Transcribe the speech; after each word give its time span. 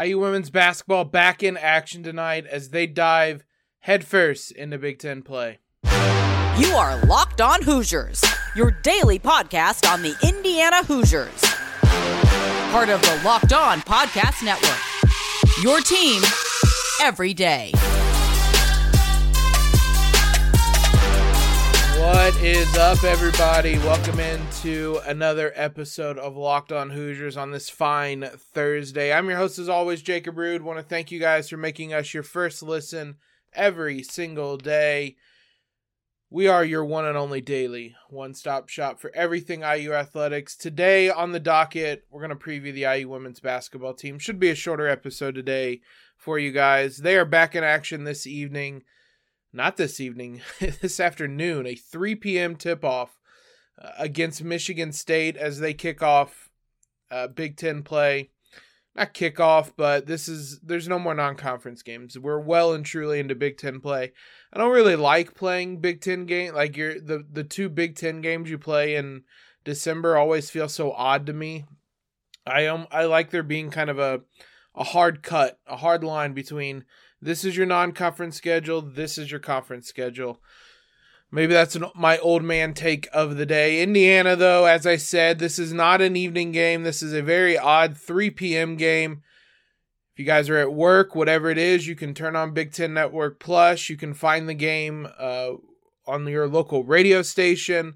IU 0.00 0.18
women's 0.18 0.50
basketball 0.50 1.04
back 1.04 1.42
in 1.42 1.56
action 1.56 2.02
tonight 2.02 2.46
as 2.46 2.70
they 2.70 2.86
dive 2.86 3.44
headfirst 3.80 4.50
into 4.52 4.78
Big 4.78 4.98
Ten 4.98 5.22
play. 5.22 5.58
You 6.58 6.74
are 6.74 7.04
Locked 7.04 7.40
On 7.40 7.62
Hoosiers, 7.62 8.22
your 8.56 8.70
daily 8.70 9.18
podcast 9.18 9.90
on 9.90 10.02
the 10.02 10.14
Indiana 10.26 10.82
Hoosiers. 10.84 11.42
Part 12.72 12.88
of 12.88 13.02
the 13.02 13.20
Locked 13.24 13.52
On 13.52 13.80
Podcast 13.80 14.42
Network. 14.42 14.80
Your 15.62 15.80
team 15.80 16.22
every 17.02 17.34
day. 17.34 17.72
What 22.22 22.40
is 22.40 22.76
up, 22.76 23.02
everybody? 23.02 23.78
Welcome 23.78 24.20
into 24.20 25.00
another 25.08 25.52
episode 25.56 26.18
of 26.18 26.36
Locked 26.36 26.70
On 26.70 26.90
Hoosiers 26.90 27.36
on 27.36 27.50
this 27.50 27.68
fine 27.68 28.30
Thursday. 28.36 29.12
I'm 29.12 29.28
your 29.28 29.38
host, 29.38 29.58
as 29.58 29.68
always, 29.68 30.02
Jacob 30.02 30.38
Rude. 30.38 30.62
Want 30.62 30.78
to 30.78 30.84
thank 30.84 31.10
you 31.10 31.18
guys 31.18 31.50
for 31.50 31.56
making 31.56 31.92
us 31.92 32.14
your 32.14 32.22
first 32.22 32.62
listen 32.62 33.16
every 33.52 34.04
single 34.04 34.56
day. 34.56 35.16
We 36.30 36.46
are 36.46 36.64
your 36.64 36.84
one 36.84 37.06
and 37.06 37.18
only 37.18 37.40
daily 37.40 37.96
one 38.08 38.34
stop 38.34 38.68
shop 38.68 39.00
for 39.00 39.10
everything 39.16 39.62
IU 39.62 39.92
athletics. 39.92 40.56
Today 40.56 41.10
on 41.10 41.32
the 41.32 41.40
docket, 41.40 42.04
we're 42.08 42.24
going 42.24 42.38
to 42.38 42.44
preview 42.44 42.72
the 42.72 42.98
IU 42.98 43.08
women's 43.08 43.40
basketball 43.40 43.94
team. 43.94 44.20
Should 44.20 44.38
be 44.38 44.50
a 44.50 44.54
shorter 44.54 44.86
episode 44.86 45.34
today 45.34 45.80
for 46.16 46.38
you 46.38 46.52
guys. 46.52 46.98
They 46.98 47.16
are 47.16 47.24
back 47.24 47.56
in 47.56 47.64
action 47.64 48.04
this 48.04 48.28
evening 48.28 48.84
not 49.52 49.76
this 49.76 50.00
evening, 50.00 50.40
this 50.80 51.00
afternoon, 51.00 51.66
a 51.66 51.74
3 51.74 52.14
p.m. 52.16 52.56
tip 52.56 52.84
off 52.84 53.18
uh, 53.80 53.90
against 53.98 54.44
Michigan 54.44 54.92
State 54.92 55.36
as 55.36 55.60
they 55.60 55.74
kick 55.74 56.02
off 56.02 56.50
uh, 57.10 57.28
Big 57.28 57.56
Ten 57.56 57.82
play. 57.82 58.30
Not 58.94 59.14
kickoff, 59.14 59.72
but 59.74 60.06
this 60.06 60.28
is 60.28 60.60
there's 60.60 60.88
no 60.88 60.98
more 60.98 61.14
non-conference 61.14 61.82
games. 61.82 62.18
We're 62.18 62.40
well 62.40 62.74
and 62.74 62.84
truly 62.84 63.20
into 63.20 63.34
Big 63.34 63.56
Ten 63.56 63.80
play. 63.80 64.12
I 64.52 64.58
don't 64.58 64.72
really 64.72 64.96
like 64.96 65.34
playing 65.34 65.80
Big 65.80 66.02
Ten 66.02 66.26
game 66.26 66.54
like 66.54 66.76
your 66.76 67.00
the 67.00 67.24
the 67.30 67.44
two 67.44 67.70
Big 67.70 67.96
Ten 67.96 68.20
games 68.20 68.50
you 68.50 68.58
play 68.58 68.96
in 68.96 69.22
December 69.64 70.16
always 70.16 70.50
feel 70.50 70.68
so 70.68 70.92
odd 70.92 71.24
to 71.26 71.32
me. 71.32 71.64
I 72.46 72.66
um 72.66 72.86
I 72.90 73.04
like 73.04 73.30
there 73.30 73.42
being 73.42 73.70
kind 73.70 73.88
of 73.88 73.98
a 73.98 74.22
a 74.74 74.84
hard 74.84 75.22
cut, 75.22 75.58
a 75.66 75.76
hard 75.76 76.04
line 76.04 76.34
between 76.34 76.84
this 77.22 77.44
is 77.44 77.56
your 77.56 77.66
non-conference 77.66 78.36
schedule. 78.36 78.82
This 78.82 79.16
is 79.16 79.30
your 79.30 79.40
conference 79.40 79.86
schedule. 79.86 80.40
Maybe 81.30 81.54
that's 81.54 81.76
an, 81.76 81.86
my 81.94 82.18
old 82.18 82.42
man 82.42 82.74
take 82.74 83.08
of 83.12 83.36
the 83.36 83.46
day. 83.46 83.80
Indiana, 83.80 84.36
though, 84.36 84.66
as 84.66 84.86
I 84.86 84.96
said, 84.96 85.38
this 85.38 85.58
is 85.58 85.72
not 85.72 86.02
an 86.02 86.16
evening 86.16 86.50
game. 86.50 86.82
This 86.82 87.02
is 87.02 87.14
a 87.14 87.22
very 87.22 87.56
odd 87.56 87.96
3 87.96 88.30
p.m. 88.30 88.76
game. 88.76 89.22
If 90.12 90.18
you 90.18 90.26
guys 90.26 90.50
are 90.50 90.58
at 90.58 90.74
work, 90.74 91.14
whatever 91.14 91.48
it 91.48 91.56
is, 91.56 91.86
you 91.86 91.94
can 91.94 92.12
turn 92.12 92.36
on 92.36 92.52
Big 92.52 92.72
Ten 92.72 92.92
Network 92.92 93.40
Plus. 93.40 93.88
You 93.88 93.96
can 93.96 94.12
find 94.12 94.46
the 94.46 94.54
game 94.54 95.08
uh, 95.18 95.52
on 96.06 96.26
your 96.26 96.48
local 96.48 96.84
radio 96.84 97.22
station, 97.22 97.94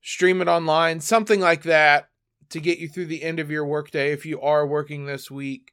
stream 0.00 0.40
it 0.40 0.48
online, 0.48 1.00
something 1.00 1.40
like 1.40 1.62
that 1.64 2.08
to 2.50 2.60
get 2.60 2.78
you 2.78 2.88
through 2.88 3.06
the 3.06 3.24
end 3.24 3.40
of 3.40 3.50
your 3.50 3.64
workday 3.64 4.12
if 4.12 4.26
you 4.26 4.40
are 4.40 4.66
working 4.66 5.06
this 5.06 5.30
week. 5.30 5.72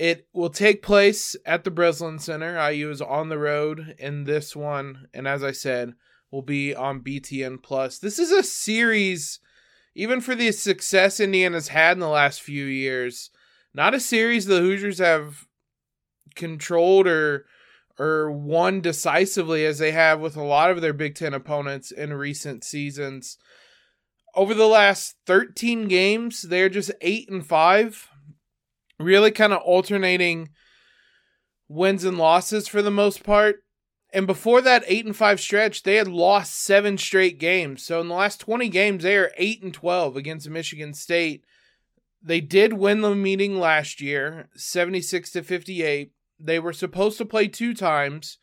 It 0.00 0.28
will 0.32 0.48
take 0.48 0.82
place 0.82 1.36
at 1.44 1.64
the 1.64 1.70
Breslin 1.70 2.20
Center. 2.20 2.56
IU 2.70 2.88
is 2.88 3.02
on 3.02 3.28
the 3.28 3.36
road 3.36 3.94
in 3.98 4.24
this 4.24 4.56
one, 4.56 5.08
and 5.12 5.28
as 5.28 5.44
I 5.44 5.50
said, 5.50 5.92
will 6.30 6.40
be 6.40 6.74
on 6.74 7.02
BTN 7.02 7.62
Plus. 7.62 7.98
This 7.98 8.18
is 8.18 8.30
a 8.32 8.42
series, 8.42 9.40
even 9.94 10.22
for 10.22 10.34
the 10.34 10.52
success 10.52 11.20
Indiana's 11.20 11.68
had 11.68 11.98
in 11.98 12.00
the 12.00 12.08
last 12.08 12.40
few 12.40 12.64
years, 12.64 13.28
not 13.74 13.92
a 13.92 14.00
series 14.00 14.46
the 14.46 14.60
Hoosiers 14.60 15.00
have 15.00 15.46
controlled 16.34 17.06
or 17.06 17.44
or 17.98 18.30
won 18.30 18.80
decisively 18.80 19.66
as 19.66 19.78
they 19.78 19.90
have 19.92 20.18
with 20.18 20.34
a 20.34 20.42
lot 20.42 20.70
of 20.70 20.80
their 20.80 20.94
Big 20.94 21.14
Ten 21.14 21.34
opponents 21.34 21.90
in 21.90 22.14
recent 22.14 22.64
seasons. 22.64 23.36
Over 24.34 24.54
the 24.54 24.66
last 24.66 25.16
13 25.26 25.88
games, 25.88 26.40
they're 26.40 26.70
just 26.70 26.90
8 27.02 27.28
and 27.28 27.46
5 27.46 28.09
really 29.00 29.30
kind 29.30 29.52
of 29.52 29.62
alternating 29.62 30.50
wins 31.68 32.04
and 32.04 32.18
losses 32.18 32.68
for 32.68 32.82
the 32.82 32.90
most 32.90 33.24
part. 33.24 33.64
And 34.12 34.26
before 34.26 34.60
that 34.62 34.82
8 34.86 35.06
and 35.06 35.16
5 35.16 35.40
stretch, 35.40 35.84
they 35.84 35.96
had 35.96 36.08
lost 36.08 36.60
7 36.62 36.98
straight 36.98 37.38
games. 37.38 37.84
So 37.84 38.00
in 38.00 38.08
the 38.08 38.14
last 38.14 38.40
20 38.40 38.68
games, 38.68 39.04
they 39.04 39.16
are 39.16 39.32
8 39.36 39.62
and 39.62 39.72
12 39.72 40.16
against 40.16 40.50
Michigan 40.50 40.94
State. 40.94 41.44
They 42.22 42.40
did 42.40 42.72
win 42.72 43.00
the 43.00 43.14
meeting 43.14 43.58
last 43.58 44.00
year, 44.00 44.48
76 44.54 45.30
to 45.30 45.42
58. 45.42 46.12
They 46.38 46.58
were 46.58 46.72
supposed 46.72 47.18
to 47.18 47.24
play 47.24 47.46
two 47.46 47.72
times. 47.72 48.38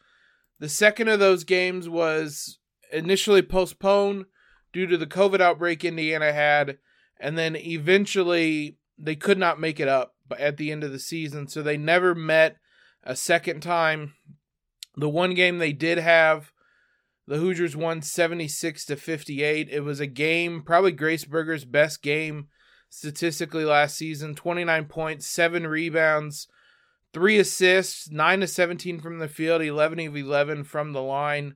The 0.59 0.69
second 0.69 1.09
of 1.09 1.19
those 1.19 1.43
games 1.43 1.89
was 1.89 2.59
initially 2.91 3.41
postponed 3.41 4.25
due 4.71 4.87
to 4.87 4.97
the 4.97 5.05
COVID 5.05 5.41
outbreak 5.41 5.83
Indiana 5.83 6.31
had, 6.31 6.77
and 7.19 7.37
then 7.37 7.55
eventually 7.55 8.77
they 8.97 9.15
could 9.15 9.37
not 9.37 9.59
make 9.59 9.79
it 9.79 9.87
up 9.87 10.15
at 10.37 10.57
the 10.57 10.71
end 10.71 10.83
of 10.83 10.91
the 10.91 10.99
season, 10.99 11.47
so 11.47 11.61
they 11.61 11.77
never 11.77 12.15
met 12.15 12.57
a 13.03 13.15
second 13.15 13.61
time. 13.61 14.13
The 14.95 15.09
one 15.09 15.33
game 15.33 15.57
they 15.57 15.73
did 15.73 15.97
have, 15.97 16.51
the 17.27 17.37
Hoosiers 17.37 17.75
won 17.75 18.01
76 18.01 18.85
to 18.85 18.95
58. 18.95 19.69
It 19.69 19.81
was 19.81 19.99
a 19.99 20.07
game, 20.07 20.63
probably 20.63 20.91
Grace 20.91 21.25
Berger's 21.25 21.65
best 21.65 22.01
game 22.01 22.47
statistically 22.89 23.65
last 23.65 23.97
season 23.97 24.35
29 24.35 24.85
points, 24.85 25.27
7 25.27 25.67
rebounds, 25.67 26.47
3 27.13 27.39
assists, 27.39 28.09
9 28.09 28.39
to 28.41 28.47
17 28.47 28.99
from 28.99 29.19
the 29.19 29.27
field, 29.27 29.61
11 29.61 29.99
of 30.07 30.15
11 30.15 30.63
from 30.63 30.93
the 30.93 31.01
line. 31.01 31.55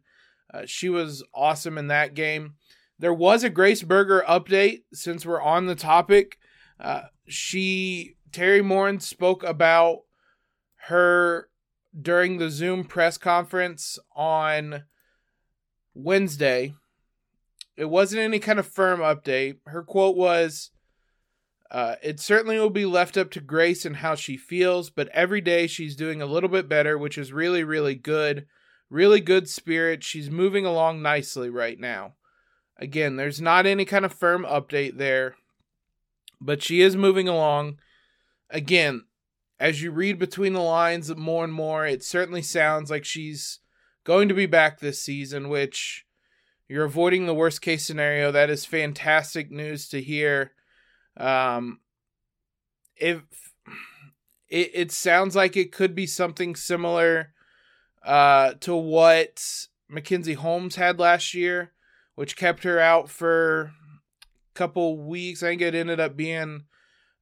Uh, 0.53 0.63
she 0.65 0.89
was 0.89 1.23
awesome 1.33 1.77
in 1.77 1.87
that 1.87 2.13
game. 2.13 2.55
There 2.99 3.13
was 3.13 3.43
a 3.43 3.49
Grace 3.49 3.81
Berger 3.81 4.23
update 4.27 4.83
since 4.93 5.25
we're 5.25 5.41
on 5.41 5.65
the 5.65 5.75
topic. 5.75 6.37
Uh, 6.79 7.03
she 7.27 8.17
Teri 8.31 8.63
Moren 8.63 8.99
spoke 8.99 9.43
about 9.43 9.99
her 10.87 11.49
during 11.99 12.37
the 12.37 12.49
Zoom 12.49 12.83
press 12.83 13.17
conference 13.17 13.99
on 14.15 14.83
Wednesday. 15.93 16.73
It 17.77 17.85
wasn't 17.85 18.21
any 18.21 18.39
kind 18.39 18.59
of 18.59 18.67
firm 18.67 18.99
update. 18.99 19.57
Her 19.67 19.83
quote 19.83 20.15
was 20.15 20.71
uh, 21.69 21.95
It 22.03 22.19
certainly 22.19 22.59
will 22.59 22.69
be 22.69 22.85
left 22.85 23.17
up 23.17 23.31
to 23.31 23.41
Grace 23.41 23.85
and 23.85 23.97
how 23.97 24.15
she 24.15 24.37
feels, 24.37 24.89
but 24.89 25.09
every 25.09 25.41
day 25.41 25.67
she's 25.67 25.95
doing 25.95 26.21
a 26.21 26.25
little 26.25 26.49
bit 26.49 26.69
better, 26.69 26.97
which 26.97 27.17
is 27.17 27.33
really, 27.33 27.63
really 27.63 27.95
good. 27.95 28.45
Really 28.89 29.21
good 29.21 29.47
spirit. 29.47 30.03
She's 30.03 30.29
moving 30.29 30.65
along 30.65 31.01
nicely 31.01 31.49
right 31.49 31.79
now. 31.79 32.15
Again, 32.77 33.15
there's 33.15 33.39
not 33.39 33.65
any 33.65 33.85
kind 33.85 34.03
of 34.03 34.11
firm 34.11 34.43
update 34.43 34.97
there, 34.97 35.35
but 36.41 36.61
she 36.61 36.81
is 36.81 36.95
moving 36.95 37.27
along 37.27 37.77
again, 38.51 39.05
as 39.59 39.81
you 39.81 39.91
read 39.91 40.19
between 40.19 40.53
the 40.53 40.61
lines 40.61 41.15
more 41.15 41.43
and 41.43 41.53
more, 41.53 41.85
it 41.85 42.03
certainly 42.03 42.41
sounds 42.41 42.89
like 42.89 43.05
she's 43.05 43.59
going 44.03 44.27
to 44.27 44.33
be 44.33 44.45
back 44.45 44.79
this 44.79 45.01
season, 45.01 45.49
which 45.49 46.05
you're 46.67 46.85
avoiding 46.85 47.25
the 47.25 47.33
worst 47.33 47.61
case 47.61 47.85
scenario. 47.85 48.31
That 48.31 48.49
is 48.49 48.65
fantastic 48.65 49.51
news 49.51 49.87
to 49.89 50.01
hear. 50.01 50.53
Um, 51.17 51.79
if 52.95 53.21
it, 54.49 54.71
it 54.73 54.91
sounds 54.91 55.35
like 55.35 55.55
it 55.55 55.71
could 55.71 55.95
be 55.95 56.07
something 56.07 56.55
similar 56.55 57.33
uh, 58.03 58.53
to 58.61 58.75
what 58.75 59.67
Mackenzie 59.87 60.33
Holmes 60.33 60.75
had 60.75 60.99
last 60.99 61.33
year, 61.33 61.71
which 62.15 62.35
kept 62.35 62.63
her 62.63 62.79
out 62.79 63.09
for 63.09 63.73
a 64.21 64.53
couple 64.55 64.97
weeks. 64.97 65.43
I 65.43 65.49
think 65.49 65.61
it 65.61 65.75
ended 65.75 65.99
up 65.99 66.17
being 66.17 66.63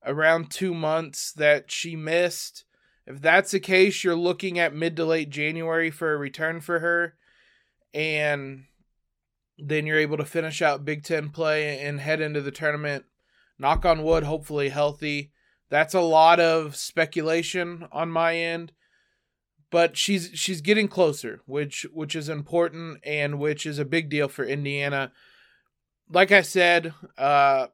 around 0.05 0.49
two 0.49 0.73
months 0.73 1.31
that 1.33 1.71
she 1.71 1.95
missed. 1.95 2.65
If 3.05 3.22
that's 3.22 3.51
the 3.51 3.59
case, 3.59 4.03
you're 4.03 4.16
looking 4.16 4.59
at 4.59 4.75
mid 4.75 4.96
to 4.97 5.05
late 5.05 5.29
January 5.29 5.90
for 5.90 6.13
a 6.13 6.17
return 6.17 6.61
for 6.61 6.79
her. 6.79 7.16
And 7.93 8.66
then 9.57 9.85
you're 9.85 9.97
able 9.97 10.17
to 10.17 10.25
finish 10.25 10.61
out 10.61 10.85
Big 10.85 11.03
Ten 11.03 11.29
play 11.29 11.79
and 11.79 11.99
head 11.99 12.22
into 12.22 12.41
the 12.41 12.51
tournament. 12.51 13.05
Knock 13.57 13.85
on 13.85 14.03
wood, 14.03 14.23
hopefully 14.23 14.69
healthy. 14.69 15.31
That's 15.69 15.93
a 15.93 16.02
lot 16.02 16.40
of 16.40 16.75
speculation 16.75 17.87
on 17.91 18.09
my 18.09 18.37
end. 18.37 18.72
But 19.72 19.97
she's 19.97 20.31
she's 20.34 20.61
getting 20.61 20.87
closer, 20.87 21.41
which 21.45 21.85
which 21.93 22.16
is 22.16 22.29
important 22.29 22.99
and 23.03 23.37
which 23.37 23.66
is 23.66 23.78
a 23.78 23.85
big 23.85 24.09
deal 24.09 24.28
for 24.28 24.43
Indiana. 24.43 25.11
Like 26.11 26.31
I 26.31 26.41
said, 26.41 26.93
uh 27.17 27.67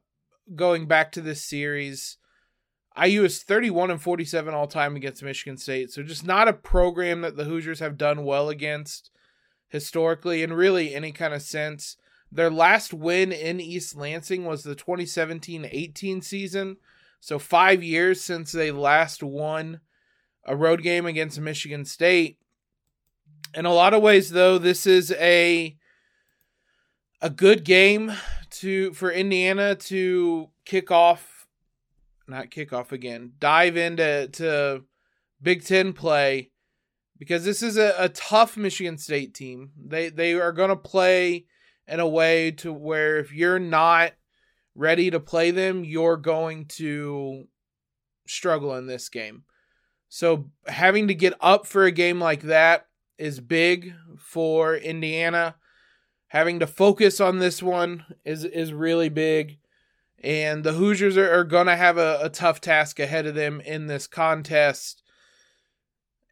going 0.54 0.86
back 0.86 1.12
to 1.12 1.20
this 1.20 1.44
series, 1.44 2.18
IU 3.02 3.24
is 3.24 3.42
31 3.42 3.90
and 3.90 4.00
47 4.00 4.54
all 4.54 4.66
time 4.66 4.96
against 4.96 5.22
Michigan 5.22 5.56
State. 5.56 5.90
So 5.90 6.02
just 6.02 6.26
not 6.26 6.48
a 6.48 6.52
program 6.52 7.20
that 7.22 7.36
the 7.36 7.44
Hoosiers 7.44 7.80
have 7.80 7.98
done 7.98 8.24
well 8.24 8.48
against 8.48 9.10
historically 9.68 10.42
in 10.42 10.52
really 10.52 10.94
any 10.94 11.12
kind 11.12 11.34
of 11.34 11.42
sense. 11.42 11.96
Their 12.30 12.50
last 12.50 12.92
win 12.92 13.32
in 13.32 13.60
East 13.60 13.96
Lansing 13.96 14.44
was 14.44 14.62
the 14.62 14.74
2017-18 14.74 16.24
season. 16.24 16.76
So, 17.20 17.38
five 17.38 17.82
years 17.82 18.20
since 18.20 18.52
they 18.52 18.70
last 18.70 19.22
won 19.22 19.80
a 20.44 20.56
road 20.56 20.82
game 20.82 21.06
against 21.06 21.40
Michigan 21.40 21.84
State. 21.84 22.38
In 23.54 23.64
a 23.64 23.72
lot 23.72 23.94
of 23.94 24.02
ways, 24.02 24.30
though, 24.30 24.58
this 24.58 24.86
is 24.86 25.12
a 25.12 25.76
a 27.20 27.30
good 27.30 27.64
game 27.64 28.12
to 28.50 28.92
for 28.92 29.10
Indiana 29.10 29.74
to 29.74 30.48
kick 30.64 30.90
off, 30.90 31.46
not 32.28 32.50
kick 32.50 32.72
off 32.72 32.92
again, 32.92 33.32
dive 33.38 33.76
into 33.76 34.28
to 34.32 34.84
Big 35.42 35.64
Ten 35.64 35.92
play 35.92 36.50
because 37.18 37.44
this 37.44 37.62
is 37.62 37.76
a, 37.76 37.94
a 37.98 38.08
tough 38.08 38.56
Michigan 38.56 38.98
State 38.98 39.34
team. 39.34 39.70
They 39.76 40.08
they 40.08 40.34
are 40.34 40.52
going 40.52 40.70
to 40.70 40.76
play 40.76 41.46
in 41.86 42.00
a 42.00 42.08
way 42.08 42.50
to 42.52 42.72
where 42.72 43.18
if 43.18 43.32
you're 43.32 43.58
not 43.58 44.12
ready 44.74 45.10
to 45.10 45.20
play 45.20 45.50
them, 45.50 45.84
you're 45.84 46.16
going 46.16 46.66
to 46.66 47.44
struggle 48.26 48.74
in 48.76 48.86
this 48.86 49.08
game. 49.08 49.44
So 50.08 50.50
having 50.66 51.08
to 51.08 51.14
get 51.14 51.34
up 51.40 51.66
for 51.66 51.84
a 51.84 51.92
game 51.92 52.20
like 52.20 52.42
that 52.42 52.86
is 53.18 53.40
big 53.40 53.94
for 54.18 54.76
Indiana. 54.76 55.56
Having 56.28 56.60
to 56.60 56.66
focus 56.66 57.20
on 57.20 57.38
this 57.38 57.62
one 57.62 58.04
is 58.24 58.44
is 58.44 58.72
really 58.72 59.08
big. 59.08 59.58
And 60.22 60.64
the 60.64 60.72
Hoosiers 60.72 61.16
are, 61.16 61.30
are 61.30 61.44
going 61.44 61.66
to 61.66 61.76
have 61.76 61.98
a, 61.98 62.18
a 62.22 62.28
tough 62.28 62.60
task 62.60 62.98
ahead 62.98 63.26
of 63.26 63.34
them 63.34 63.60
in 63.60 63.86
this 63.86 64.06
contest. 64.06 65.02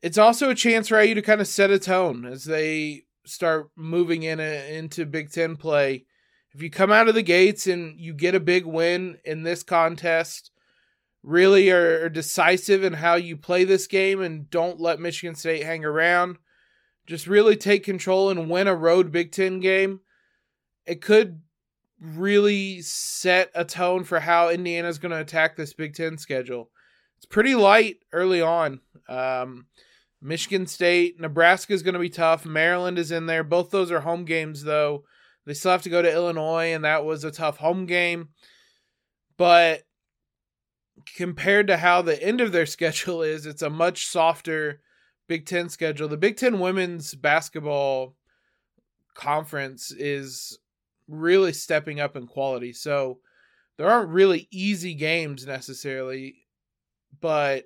It's 0.02 0.18
also 0.18 0.50
a 0.50 0.54
chance 0.54 0.88
for 0.88 1.00
IU 1.00 1.14
to 1.14 1.22
kind 1.22 1.40
of 1.40 1.46
set 1.46 1.70
a 1.70 1.78
tone 1.78 2.24
as 2.24 2.44
they 2.44 3.04
start 3.24 3.70
moving 3.76 4.22
in 4.22 4.40
a, 4.40 4.76
into 4.76 5.06
Big 5.06 5.30
Ten 5.30 5.56
play. 5.56 6.04
If 6.52 6.62
you 6.62 6.70
come 6.70 6.92
out 6.92 7.08
of 7.08 7.14
the 7.14 7.22
gates 7.22 7.66
and 7.66 7.98
you 7.98 8.14
get 8.14 8.34
a 8.34 8.40
big 8.40 8.64
win 8.64 9.18
in 9.24 9.42
this 9.42 9.62
contest, 9.62 10.50
really 11.22 11.70
are, 11.70 12.04
are 12.04 12.08
decisive 12.08 12.84
in 12.84 12.92
how 12.94 13.14
you 13.14 13.36
play 13.36 13.64
this 13.64 13.86
game 13.86 14.20
and 14.20 14.48
don't 14.50 14.80
let 14.80 15.00
Michigan 15.00 15.34
State 15.34 15.64
hang 15.64 15.84
around. 15.84 16.38
Just 17.06 17.26
really 17.26 17.56
take 17.56 17.84
control 17.84 18.30
and 18.30 18.48
win 18.48 18.66
a 18.66 18.74
road 18.74 19.12
Big 19.12 19.32
Ten 19.32 19.60
game. 19.60 20.00
It 20.86 21.00
could 21.00 21.42
really 22.00 22.80
set 22.82 23.50
a 23.54 23.64
tone 23.64 24.04
for 24.04 24.20
how 24.20 24.48
Indiana's 24.48 24.98
going 24.98 25.12
to 25.12 25.20
attack 25.20 25.56
this 25.56 25.72
Big 25.74 25.94
Ten 25.94 26.18
schedule. 26.18 26.70
It's 27.16 27.26
pretty 27.26 27.54
light 27.54 27.96
early 28.12 28.40
on. 28.40 28.80
Um, 29.08 29.66
Michigan 30.20 30.66
State, 30.66 31.20
Nebraska 31.20 31.74
is 31.74 31.82
going 31.82 31.94
to 31.94 32.00
be 32.00 32.08
tough. 32.08 32.46
Maryland 32.46 32.98
is 32.98 33.10
in 33.10 33.26
there. 33.26 33.44
Both 33.44 33.70
those 33.70 33.90
are 33.90 34.00
home 34.00 34.24
games, 34.24 34.64
though. 34.64 35.04
They 35.44 35.52
still 35.52 35.72
have 35.72 35.82
to 35.82 35.90
go 35.90 36.00
to 36.00 36.12
Illinois, 36.12 36.72
and 36.72 36.84
that 36.84 37.04
was 37.04 37.24
a 37.24 37.30
tough 37.30 37.58
home 37.58 37.84
game. 37.84 38.30
But 39.36 39.82
compared 41.16 41.66
to 41.66 41.76
how 41.76 42.02
the 42.02 42.20
end 42.22 42.40
of 42.40 42.52
their 42.52 42.66
schedule 42.66 43.22
is, 43.22 43.44
it's 43.44 43.62
a 43.62 43.70
much 43.70 44.06
softer 44.06 44.80
Big 45.26 45.46
Ten 45.46 45.68
schedule. 45.68 46.08
The 46.08 46.16
Big 46.16 46.36
Ten 46.36 46.58
women's 46.58 47.14
basketball 47.14 48.14
conference 49.14 49.90
is 49.92 50.58
really 51.08 51.52
stepping 51.52 52.00
up 52.00 52.16
in 52.16 52.26
quality. 52.26 52.72
So 52.72 53.18
there 53.76 53.88
aren't 53.88 54.10
really 54.10 54.48
easy 54.50 54.94
games 54.94 55.46
necessarily, 55.46 56.46
but 57.20 57.64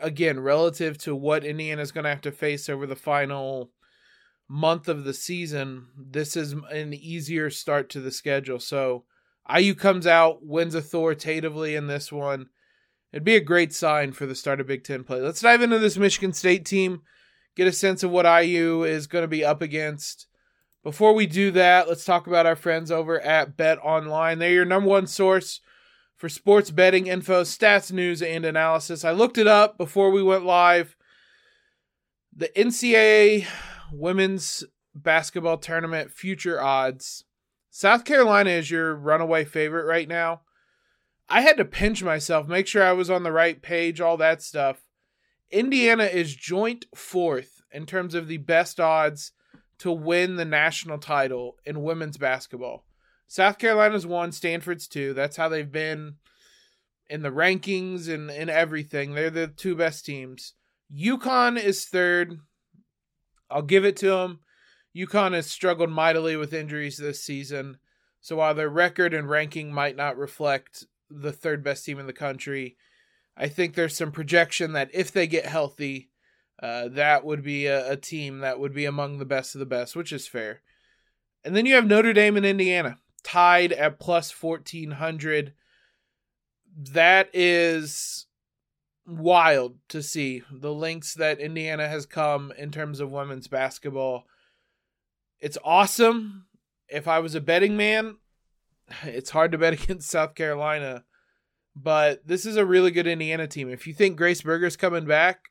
again, 0.00 0.40
relative 0.40 0.98
to 0.98 1.14
what 1.14 1.44
Indiana 1.44 1.82
is 1.82 1.92
going 1.92 2.04
to 2.04 2.10
have 2.10 2.20
to 2.22 2.32
face 2.32 2.68
over 2.68 2.86
the 2.86 2.96
final 2.96 3.70
month 4.48 4.88
of 4.88 5.04
the 5.04 5.14
season, 5.14 5.86
this 5.96 6.36
is 6.36 6.52
an 6.70 6.92
easier 6.92 7.48
start 7.48 7.88
to 7.90 8.00
the 8.00 8.10
schedule. 8.10 8.60
So 8.60 9.04
IU 9.54 9.74
comes 9.74 10.06
out, 10.06 10.44
wins 10.44 10.74
authoritatively 10.74 11.74
in 11.74 11.86
this 11.86 12.12
one. 12.12 12.48
It'd 13.12 13.24
be 13.24 13.36
a 13.36 13.40
great 13.40 13.72
sign 13.72 14.12
for 14.12 14.26
the 14.26 14.34
start 14.34 14.60
of 14.60 14.66
Big 14.66 14.84
Ten 14.84 15.04
play. 15.04 15.20
Let's 15.20 15.40
dive 15.40 15.62
into 15.62 15.78
this 15.78 15.98
Michigan 15.98 16.32
State 16.32 16.64
team, 16.64 17.02
get 17.54 17.68
a 17.68 17.72
sense 17.72 18.02
of 18.02 18.10
what 18.10 18.24
IU 18.24 18.84
is 18.84 19.06
going 19.06 19.22
to 19.22 19.28
be 19.28 19.44
up 19.44 19.60
against. 19.60 20.26
Before 20.82 21.12
we 21.12 21.26
do 21.26 21.50
that, 21.52 21.88
let's 21.88 22.04
talk 22.04 22.26
about 22.26 22.46
our 22.46 22.56
friends 22.56 22.90
over 22.90 23.20
at 23.20 23.56
Bet 23.56 23.78
Online. 23.82 24.38
They're 24.38 24.50
your 24.50 24.64
number 24.64 24.88
one 24.88 25.06
source 25.06 25.60
for 26.16 26.28
sports 26.28 26.70
betting 26.70 27.06
info, 27.06 27.42
stats, 27.42 27.92
news, 27.92 28.22
and 28.22 28.44
analysis. 28.44 29.04
I 29.04 29.12
looked 29.12 29.38
it 29.38 29.46
up 29.46 29.76
before 29.76 30.10
we 30.10 30.22
went 30.22 30.44
live. 30.44 30.96
The 32.34 32.48
NCAA 32.56 33.46
women's 33.92 34.64
basketball 34.94 35.58
tournament 35.58 36.10
future 36.10 36.60
odds 36.60 37.24
South 37.74 38.04
Carolina 38.04 38.50
is 38.50 38.70
your 38.70 38.94
runaway 38.94 39.46
favorite 39.46 39.86
right 39.86 40.06
now. 40.06 40.42
I 41.32 41.40
had 41.40 41.56
to 41.56 41.64
pinch 41.64 42.02
myself, 42.02 42.46
make 42.46 42.66
sure 42.66 42.82
I 42.82 42.92
was 42.92 43.08
on 43.08 43.22
the 43.22 43.32
right 43.32 43.62
page, 43.62 44.02
all 44.02 44.18
that 44.18 44.42
stuff. 44.42 44.84
Indiana 45.50 46.04
is 46.04 46.36
joint 46.36 46.84
fourth 46.94 47.62
in 47.72 47.86
terms 47.86 48.14
of 48.14 48.28
the 48.28 48.36
best 48.36 48.78
odds 48.78 49.32
to 49.78 49.90
win 49.90 50.36
the 50.36 50.44
national 50.44 50.98
title 50.98 51.56
in 51.64 51.82
women's 51.82 52.18
basketball. 52.18 52.84
South 53.28 53.56
Carolina's 53.56 54.06
one, 54.06 54.30
Stanford's 54.30 54.86
two. 54.86 55.14
That's 55.14 55.38
how 55.38 55.48
they've 55.48 55.72
been 55.72 56.16
in 57.08 57.22
the 57.22 57.30
rankings 57.30 58.12
and 58.12 58.30
in 58.30 58.50
everything. 58.50 59.14
They're 59.14 59.30
the 59.30 59.46
two 59.46 59.74
best 59.74 60.04
teams. 60.04 60.52
UConn 60.94 61.58
is 61.58 61.86
third. 61.86 62.40
I'll 63.50 63.62
give 63.62 63.86
it 63.86 63.96
to 63.96 64.08
them. 64.08 64.40
UConn 64.94 65.32
has 65.32 65.50
struggled 65.50 65.88
mightily 65.88 66.36
with 66.36 66.52
injuries 66.52 66.98
this 66.98 67.24
season. 67.24 67.78
So 68.20 68.36
while 68.36 68.54
their 68.54 68.68
record 68.68 69.14
and 69.14 69.30
ranking 69.30 69.72
might 69.72 69.96
not 69.96 70.18
reflect 70.18 70.84
the 71.20 71.32
third 71.32 71.62
best 71.62 71.84
team 71.84 71.98
in 71.98 72.06
the 72.06 72.12
country, 72.12 72.76
I 73.36 73.48
think 73.48 73.74
there's 73.74 73.96
some 73.96 74.12
projection 74.12 74.72
that 74.72 74.90
if 74.92 75.10
they 75.10 75.26
get 75.26 75.46
healthy, 75.46 76.10
uh, 76.62 76.88
that 76.88 77.24
would 77.24 77.42
be 77.42 77.66
a, 77.66 77.92
a, 77.92 77.96
team 77.96 78.38
that 78.38 78.60
would 78.60 78.72
be 78.72 78.84
among 78.84 79.18
the 79.18 79.24
best 79.24 79.54
of 79.54 79.58
the 79.58 79.66
best, 79.66 79.96
which 79.96 80.12
is 80.12 80.28
fair. 80.28 80.60
And 81.44 81.56
then 81.56 81.66
you 81.66 81.74
have 81.74 81.86
Notre 81.86 82.12
Dame 82.12 82.36
and 82.36 82.46
Indiana 82.46 82.98
tied 83.24 83.72
at 83.72 83.98
plus 83.98 84.30
1400. 84.30 85.54
That 86.76 87.30
is 87.32 88.26
wild 89.06 89.78
to 89.88 90.02
see 90.02 90.42
the 90.52 90.72
links 90.72 91.14
that 91.14 91.40
Indiana 91.40 91.88
has 91.88 92.06
come 92.06 92.52
in 92.56 92.70
terms 92.70 93.00
of 93.00 93.10
women's 93.10 93.48
basketball 93.48 94.26
it's 95.42 95.58
awesome. 95.64 96.46
If 96.88 97.08
I 97.08 97.18
was 97.18 97.34
a 97.34 97.40
betting 97.40 97.76
man, 97.76 98.16
it's 99.04 99.30
hard 99.30 99.52
to 99.52 99.58
bet 99.58 99.72
against 99.82 100.10
South 100.10 100.34
Carolina. 100.34 101.04
But 101.74 102.26
this 102.26 102.44
is 102.44 102.56
a 102.56 102.66
really 102.66 102.90
good 102.90 103.06
Indiana 103.06 103.46
team. 103.46 103.70
If 103.70 103.86
you 103.86 103.94
think 103.94 104.16
Grace 104.16 104.42
Berger's 104.42 104.76
coming 104.76 105.06
back, 105.06 105.50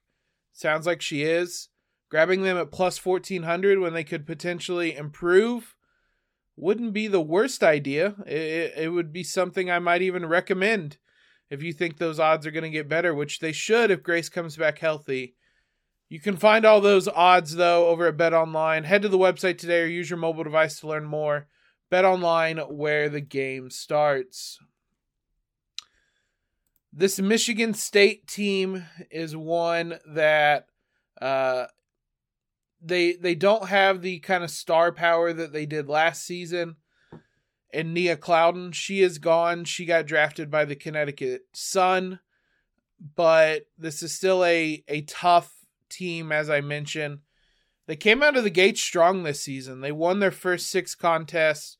sounds 0.53 0.85
like 0.85 1.01
she 1.01 1.23
is. 1.23 1.69
Grabbing 2.09 2.43
them 2.43 2.57
at 2.57 2.71
plus 2.71 3.03
1400 3.03 3.79
when 3.79 3.93
they 3.93 4.03
could 4.03 4.27
potentially 4.27 4.95
improve 4.95 5.75
wouldn't 6.57 6.93
be 6.93 7.07
the 7.07 7.21
worst 7.21 7.63
idea. 7.63 8.15
It, 8.27 8.73
it 8.77 8.91
would 8.91 9.11
be 9.11 9.23
something 9.23 9.71
I 9.71 9.79
might 9.79 10.01
even 10.01 10.25
recommend 10.25 10.97
if 11.49 11.63
you 11.63 11.73
think 11.73 11.97
those 11.97 12.19
odds 12.19 12.45
are 12.45 12.51
going 12.51 12.63
to 12.63 12.69
get 12.69 12.89
better, 12.89 13.15
which 13.15 13.39
they 13.39 13.51
should 13.51 13.91
if 13.91 14.03
Grace 14.03 14.29
comes 14.29 14.57
back 14.57 14.79
healthy. 14.79 15.35
You 16.09 16.19
can 16.19 16.37
find 16.37 16.65
all 16.65 16.81
those 16.81 17.07
odds 17.07 17.55
though 17.55 17.87
over 17.87 18.07
at 18.07 18.17
Bet 18.17 18.33
Online. 18.33 18.83
Head 18.83 19.01
to 19.03 19.09
the 19.09 19.17
website 19.17 19.57
today 19.57 19.81
or 19.81 19.87
use 19.87 20.09
your 20.09 20.19
mobile 20.19 20.43
device 20.43 20.79
to 20.79 20.87
learn 20.87 21.05
more. 21.05 21.47
Bet 21.91 22.05
Online, 22.05 22.57
where 22.57 23.09
the 23.09 23.21
game 23.21 23.69
starts. 23.69 24.57
This 26.91 27.19
Michigan 27.19 27.73
State 27.73 28.27
team 28.27 28.85
is 29.11 29.35
one 29.35 29.99
that 30.07 30.67
uh, 31.21 31.65
they 32.81 33.13
they 33.13 33.35
don't 33.35 33.67
have 33.67 34.01
the 34.01 34.19
kind 34.19 34.43
of 34.43 34.51
star 34.51 34.91
power 34.91 35.31
that 35.33 35.53
they 35.53 35.65
did 35.65 35.87
last 35.87 36.25
season. 36.25 36.77
And 37.73 37.93
Nia 37.93 38.17
Clouden, 38.17 38.73
she 38.73 39.01
is 39.01 39.17
gone. 39.17 39.63
She 39.65 39.85
got 39.85 40.05
drafted 40.05 40.49
by 40.49 40.65
the 40.65 40.75
Connecticut 40.75 41.43
Sun, 41.53 42.19
but 43.15 43.63
this 43.77 44.01
is 44.01 44.15
still 44.15 44.43
a 44.43 44.83
a 44.87 45.01
tough 45.01 45.53
team, 45.89 46.31
as 46.31 46.49
I 46.49 46.61
mentioned. 46.61 47.19
They 47.87 47.95
came 47.97 48.23
out 48.23 48.37
of 48.37 48.43
the 48.43 48.49
gate 48.49 48.77
strong 48.77 49.23
this 49.23 49.41
season. 49.41 49.81
They 49.81 49.91
won 49.91 50.19
their 50.19 50.31
first 50.31 50.67
six 50.69 50.95
contests, 50.95 51.77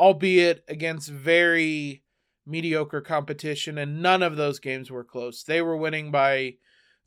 albeit 0.00 0.64
against 0.66 1.10
very 1.10 2.02
mediocre 2.46 3.02
competition, 3.02 3.76
and 3.76 4.02
none 4.02 4.22
of 4.22 4.36
those 4.36 4.58
games 4.58 4.90
were 4.90 5.04
close. 5.04 5.44
They 5.44 5.60
were 5.60 5.76
winning 5.76 6.10
by 6.10 6.54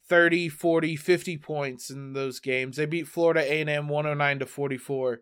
30, 0.07 0.50
40, 0.50 0.95
50 0.95 1.38
points 1.38 1.89
in 1.89 2.13
those 2.13 2.39
games. 2.39 2.77
They 2.77 2.85
beat 2.85 3.07
Florida 3.07 3.41
A&M 3.41 3.88
109 3.88 4.39
to 4.39 4.45
44. 4.45 5.21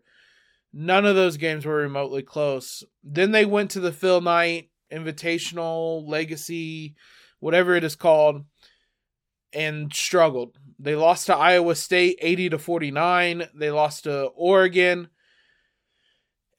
None 0.74 1.06
of 1.06 1.16
those 1.16 1.38
games 1.38 1.64
were 1.64 1.76
remotely 1.76 2.22
close. 2.22 2.84
Then 3.02 3.32
they 3.32 3.46
went 3.46 3.70
to 3.70 3.80
the 3.80 3.92
Phil 3.92 4.20
Knight 4.20 4.68
Invitational 4.92 6.06
Legacy, 6.06 6.94
whatever 7.40 7.74
it 7.74 7.84
is 7.84 7.96
called, 7.96 8.44
and 9.54 9.92
struggled. 9.94 10.58
They 10.78 10.94
lost 10.94 11.26
to 11.26 11.36
Iowa 11.36 11.74
State 11.74 12.18
80 12.20 12.50
to 12.50 12.58
49. 12.58 13.48
They 13.54 13.70
lost 13.70 14.04
to 14.04 14.24
Oregon. 14.36 15.08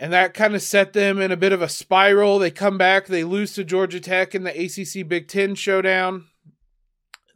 And 0.03 0.11
that 0.11 0.33
kind 0.33 0.53
of 0.53 0.61
set 0.61 0.91
them 0.91 1.21
in 1.21 1.31
a 1.31 1.37
bit 1.37 1.53
of 1.53 1.61
a 1.61 1.69
spiral. 1.69 2.37
They 2.37 2.51
come 2.51 2.77
back, 2.77 3.05
they 3.05 3.23
lose 3.23 3.53
to 3.53 3.63
Georgia 3.63 4.01
Tech 4.01 4.35
in 4.35 4.43
the 4.43 4.51
ACC 4.51 5.07
Big 5.07 5.29
Ten 5.29 5.55
showdown. 5.55 6.25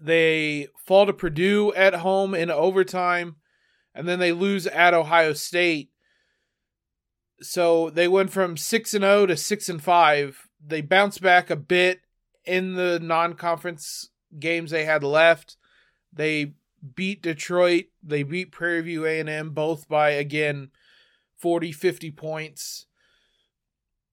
They 0.02 0.68
fall 0.86 1.06
to 1.06 1.14
Purdue 1.14 1.74
at 1.76 1.94
home 1.94 2.36
in 2.36 2.52
overtime, 2.52 3.38
and 3.96 4.06
then 4.06 4.20
they 4.20 4.34
lose 4.34 4.68
at 4.68 4.94
Ohio 4.94 5.32
State. 5.32 5.92
So 7.40 7.90
they 7.90 8.10
went 8.10 8.32
from 8.32 8.58
6 8.58 8.94
and 8.94 9.04
0 9.04 9.28
to 9.28 9.38
6 9.38 9.70
and 9.70 9.82
5. 9.82 10.48
They 10.62 10.82
bounced 10.82 11.22
back 11.22 11.50
a 11.50 11.56
bit 11.56 12.02
in 12.44 12.76
the 12.76 13.00
non-conference 13.00 14.10
games 14.40 14.72
they 14.72 14.84
had 14.84 15.06
left. 15.06 15.56
They 16.12 16.56
beat 16.96 17.22
Detroit, 17.22 17.86
they 18.04 18.24
beat 18.24 18.52
Prairie 18.52 18.82
View 18.82 19.06
A&M 19.06 19.52
both 19.52 19.88
by 19.88 20.10
again 20.10 20.72
40 21.40 21.72
50 21.72 22.12
points. 22.12 22.86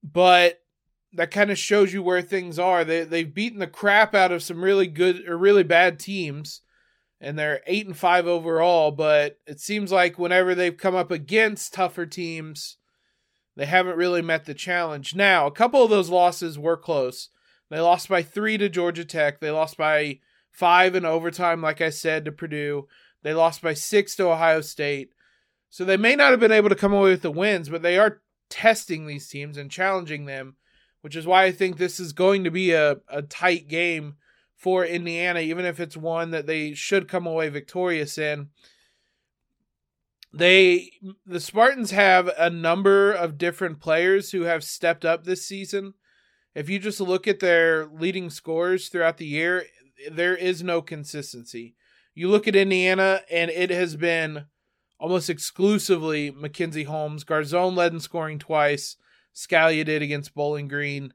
But 0.02 0.60
that 1.14 1.30
kind 1.30 1.50
of 1.50 1.58
shows 1.58 1.92
you 1.92 2.02
where 2.02 2.22
things 2.22 2.58
are. 2.58 2.84
They 2.84 3.04
they've 3.04 3.32
beaten 3.32 3.58
the 3.58 3.66
crap 3.66 4.14
out 4.14 4.32
of 4.32 4.42
some 4.42 4.62
really 4.62 4.86
good 4.86 5.28
or 5.28 5.36
really 5.38 5.62
bad 5.62 5.98
teams 5.98 6.60
and 7.24 7.38
they're 7.38 7.62
8 7.66 7.86
and 7.86 7.96
5 7.96 8.26
overall, 8.26 8.90
but 8.90 9.38
it 9.46 9.58
seems 9.58 9.90
like 9.90 10.18
whenever 10.18 10.54
they've 10.54 10.76
come 10.76 10.94
up 10.94 11.10
against 11.10 11.72
tougher 11.72 12.04
teams, 12.04 12.76
they 13.56 13.64
haven't 13.64 13.96
really 13.96 14.20
met 14.20 14.44
the 14.44 14.54
challenge. 14.54 15.14
Now, 15.14 15.46
a 15.46 15.52
couple 15.52 15.82
of 15.82 15.90
those 15.90 16.10
losses 16.10 16.58
were 16.58 16.76
close. 16.76 17.30
They 17.70 17.80
lost 17.80 18.10
by 18.10 18.22
3 18.22 18.58
to 18.58 18.68
Georgia 18.68 19.06
Tech. 19.06 19.40
They 19.40 19.50
lost 19.50 19.78
by 19.78 20.20
5 20.50 20.96
in 20.96 21.06
overtime 21.06 21.62
like 21.62 21.80
I 21.80 21.90
said 21.90 22.26
to 22.26 22.32
Purdue. 22.32 22.88
They 23.22 23.32
lost 23.32 23.62
by 23.62 23.72
6 23.72 24.16
to 24.16 24.30
Ohio 24.30 24.60
State. 24.60 25.13
So 25.74 25.84
they 25.84 25.96
may 25.96 26.14
not 26.14 26.30
have 26.30 26.38
been 26.38 26.52
able 26.52 26.68
to 26.68 26.76
come 26.76 26.92
away 26.92 27.10
with 27.10 27.22
the 27.22 27.32
wins, 27.32 27.68
but 27.68 27.82
they 27.82 27.98
are 27.98 28.22
testing 28.48 29.08
these 29.08 29.26
teams 29.26 29.56
and 29.56 29.68
challenging 29.68 30.24
them, 30.24 30.54
which 31.00 31.16
is 31.16 31.26
why 31.26 31.46
I 31.46 31.50
think 31.50 31.78
this 31.78 31.98
is 31.98 32.12
going 32.12 32.44
to 32.44 32.50
be 32.52 32.70
a, 32.70 32.98
a 33.08 33.22
tight 33.22 33.66
game 33.66 34.14
for 34.54 34.84
Indiana, 34.84 35.40
even 35.40 35.64
if 35.64 35.80
it's 35.80 35.96
one 35.96 36.30
that 36.30 36.46
they 36.46 36.74
should 36.74 37.08
come 37.08 37.26
away 37.26 37.48
victorious 37.48 38.18
in. 38.18 38.50
They 40.32 40.92
the 41.26 41.40
Spartans 41.40 41.90
have 41.90 42.30
a 42.38 42.50
number 42.50 43.10
of 43.10 43.36
different 43.36 43.80
players 43.80 44.30
who 44.30 44.42
have 44.42 44.62
stepped 44.62 45.04
up 45.04 45.24
this 45.24 45.44
season. 45.44 45.94
If 46.54 46.68
you 46.68 46.78
just 46.78 47.00
look 47.00 47.26
at 47.26 47.40
their 47.40 47.86
leading 47.86 48.30
scores 48.30 48.90
throughout 48.90 49.16
the 49.16 49.26
year, 49.26 49.64
there 50.08 50.36
is 50.36 50.62
no 50.62 50.82
consistency. 50.82 51.74
You 52.14 52.28
look 52.28 52.46
at 52.46 52.54
Indiana, 52.54 53.22
and 53.28 53.50
it 53.50 53.70
has 53.70 53.96
been 53.96 54.44
almost 55.04 55.28
exclusively 55.28 56.30
Mackenzie 56.30 56.84
Holmes. 56.84 57.24
Garzon 57.24 57.76
led 57.76 57.92
in 57.92 58.00
scoring 58.00 58.38
twice. 58.38 58.96
Scalia 59.34 59.84
did 59.84 60.00
against 60.00 60.34
Bowling 60.34 60.66
Green. 60.66 61.12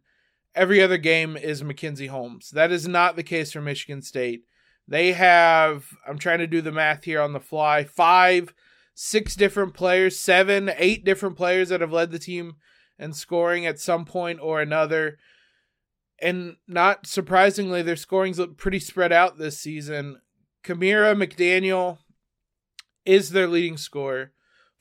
Every 0.54 0.80
other 0.80 1.00
game 1.00 1.36
is 1.36 1.64
Mackenzie 1.64 2.06
Holmes. 2.06 2.52
That 2.52 2.72
is 2.72 2.88
not 2.88 3.16
the 3.16 3.24
case 3.24 3.52
for 3.52 3.62
Michigan 3.62 4.04
State. 4.04 4.44
They 4.88 5.14
have, 5.14 5.88
I'm 6.08 6.20
trying 6.20 6.38
to 6.38 6.46
do 6.46 6.62
the 6.62 6.72
math 6.72 7.06
here 7.06 7.20
on 7.20 7.34
the 7.34 7.40
fly, 7.40 7.84
five, 7.84 8.54
six 8.94 9.36
different 9.36 9.74
players, 9.74 10.20
seven, 10.20 10.70
eight 10.78 11.04
different 11.04 11.36
players 11.36 11.70
that 11.70 11.82
have 11.82 11.92
led 11.92 12.12
the 12.12 12.20
team 12.20 12.58
in 13.00 13.12
scoring 13.12 13.66
at 13.66 13.80
some 13.80 14.06
point 14.06 14.40
or 14.40 14.62
another. 14.62 15.18
And 16.22 16.58
not 16.68 17.08
surprisingly, 17.08 17.82
their 17.82 17.96
scoring's 17.96 18.38
look 18.38 18.56
pretty 18.56 18.80
spread 18.82 19.12
out 19.12 19.40
this 19.40 19.58
season. 19.58 20.22
Kamaria 20.64 21.16
McDaniel, 21.16 21.98
is 23.06 23.32
their 23.32 23.48
leading 23.48 23.78
scorer. 23.78 24.32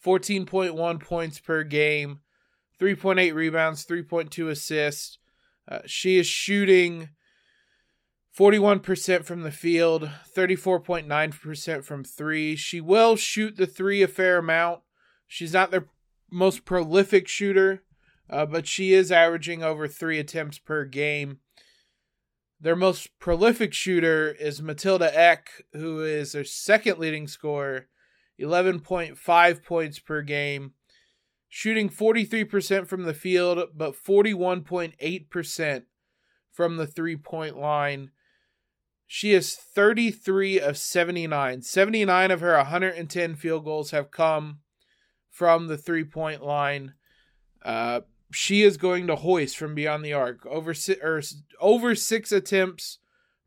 14.1 0.05 1.01
points 1.01 1.41
per 1.41 1.65
game, 1.65 2.21
3.8 2.81 3.35
rebounds, 3.35 3.85
3.2 3.85 4.51
assists. 4.51 5.19
Uh, 5.67 5.81
she 5.87 6.19
is 6.19 6.27
shooting 6.27 7.11
41% 8.39 9.25
from 9.25 9.43
the 9.43 9.51
field, 9.51 10.09
34.9% 10.37 11.85
from 11.85 12.05
three. 12.05 12.55
She 12.55 12.81
will 12.81 13.17
shoot 13.17 13.57
the 13.57 13.67
three 13.67 14.03
a 14.03 14.09
fair 14.09 14.39
amount. 14.39 14.83
She's 15.27 15.53
not 15.53 15.71
their 15.71 15.89
most 16.31 16.65
prolific 16.65 17.27
shooter, 17.27 17.83
uh, 18.31 18.47
but 18.47 18.67
she 18.67 18.93
is 18.93 19.11
averaging 19.11 19.65
over 19.65 19.89
three 19.89 20.21
attempts 20.21 20.59
per 20.59 20.85
game. 20.85 21.39
Their 22.61 22.77
most 22.77 23.19
prolific 23.19 23.73
shooter 23.75 24.31
is 24.31 24.63
Matilda 24.63 25.11
Ekh, 25.15 25.65
who 25.73 26.03
is 26.03 26.33
their 26.33 26.45
second 26.45 26.99
leading 26.99 27.27
scorer 27.27 27.89
11.5 28.41 29.65
points 29.65 29.99
per 29.99 30.23
game, 30.23 30.73
shooting 31.49 31.89
43% 31.89 32.87
from 32.87 33.05
the 33.05 33.15
field, 33.15 33.69
but 33.75 33.95
41.8% 33.95 35.83
from 36.53 36.77
the 36.77 36.87
three 36.87 37.17
point 37.17 37.57
line. 37.57 38.11
She 39.07 39.33
is 39.33 39.55
33 39.55 40.61
of 40.61 40.77
79. 40.77 41.63
79 41.63 42.31
of 42.31 42.41
her 42.41 42.57
110 42.57 43.35
field 43.37 43.65
goals 43.65 43.91
have 43.93 44.11
come 44.11 44.59
from 45.31 45.69
the 45.69 45.79
three 45.79 46.05
point 46.05 46.45
line. 46.45 46.95
Uh, 47.65 48.03
she 48.33 48.63
is 48.63 48.77
going 48.77 49.07
to 49.07 49.17
hoist 49.17 49.57
from 49.57 49.75
beyond 49.75 50.05
the 50.05 50.13
arc 50.13 50.45
over 50.47 50.75
si- 50.75 50.97
over 51.61 51.95
six 51.95 52.33
attempts 52.33 52.99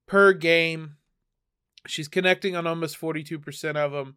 per 0.08 0.34
game. 0.34 0.96
She's 1.86 2.08
connecting 2.08 2.56
on 2.56 2.66
almost 2.66 3.00
42% 3.00 3.76
of 3.76 3.92
them. 3.92 4.16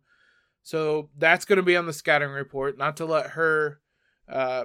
So 0.65 1.11
that's 1.17 1.45
going 1.45 1.59
to 1.59 1.63
be 1.63 1.77
on 1.77 1.85
the 1.85 1.93
scouting 1.93 2.31
report, 2.31 2.79
not 2.79 2.97
to 2.97 3.05
let 3.05 3.31
her 3.31 3.81
uh, 4.29 4.65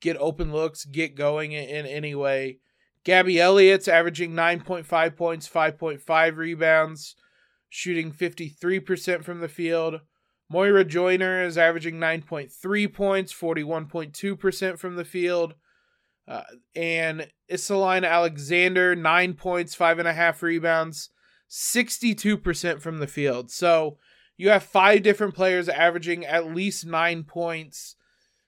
get 0.00 0.18
open 0.18 0.52
looks, 0.52 0.84
get 0.84 1.16
going 1.16 1.52
in, 1.52 1.86
any 1.86 2.14
way. 2.14 2.58
Gabby 3.04 3.40
Elliott's 3.40 3.88
averaging 3.88 4.32
9.5 4.32 5.16
points, 5.16 5.48
5.5 5.48 6.36
rebounds, 6.36 7.16
shooting 7.70 8.12
53% 8.12 9.24
from 9.24 9.40
the 9.40 9.48
field. 9.48 10.00
Moira 10.50 10.84
Joiner 10.84 11.42
is 11.42 11.56
averaging 11.56 11.94
9.3 11.94 12.92
points, 12.92 13.32
41.2% 13.32 14.78
from 14.78 14.96
the 14.96 15.04
field. 15.06 15.54
Uh, 16.28 16.42
and 16.76 17.28
Isaline 17.50 18.06
Alexander, 18.06 18.94
9 18.94 19.34
points, 19.34 19.74
5.5 19.74 20.42
rebounds, 20.42 21.08
62% 21.48 22.82
from 22.82 22.98
the 22.98 23.06
field. 23.06 23.50
So 23.50 23.96
you 24.40 24.48
have 24.48 24.62
five 24.62 25.02
different 25.02 25.34
players 25.34 25.68
averaging 25.68 26.24
at 26.24 26.54
least 26.54 26.86
nine 26.86 27.24
points. 27.24 27.96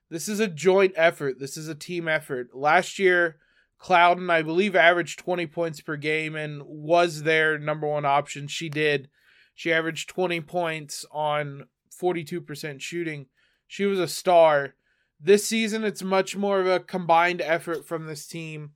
This 0.08 0.26
is 0.26 0.40
a 0.40 0.48
joint 0.48 0.94
effort. 0.96 1.38
This 1.38 1.58
is 1.58 1.68
a 1.68 1.74
team 1.74 2.08
effort. 2.08 2.56
Last 2.56 2.98
year, 2.98 3.36
Clouden, 3.78 4.30
I 4.30 4.40
believe, 4.40 4.74
averaged 4.74 5.18
20 5.18 5.46
points 5.48 5.82
per 5.82 5.96
game 5.96 6.34
and 6.34 6.62
was 6.62 7.24
their 7.24 7.58
number 7.58 7.86
one 7.86 8.06
option. 8.06 8.48
She 8.48 8.70
did. 8.70 9.10
She 9.54 9.70
averaged 9.70 10.08
20 10.08 10.40
points 10.40 11.04
on 11.10 11.66
42% 12.00 12.80
shooting. 12.80 13.26
She 13.66 13.84
was 13.84 13.98
a 13.98 14.08
star. 14.08 14.72
This 15.20 15.46
season, 15.46 15.84
it's 15.84 16.02
much 16.02 16.34
more 16.34 16.58
of 16.58 16.66
a 16.66 16.80
combined 16.80 17.42
effort 17.42 17.86
from 17.86 18.06
this 18.06 18.26
team 18.26 18.70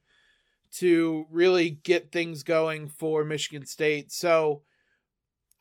to 0.74 1.24
really 1.30 1.70
get 1.70 2.12
things 2.12 2.42
going 2.42 2.88
for 2.88 3.24
Michigan 3.24 3.64
State. 3.64 4.12
So, 4.12 4.64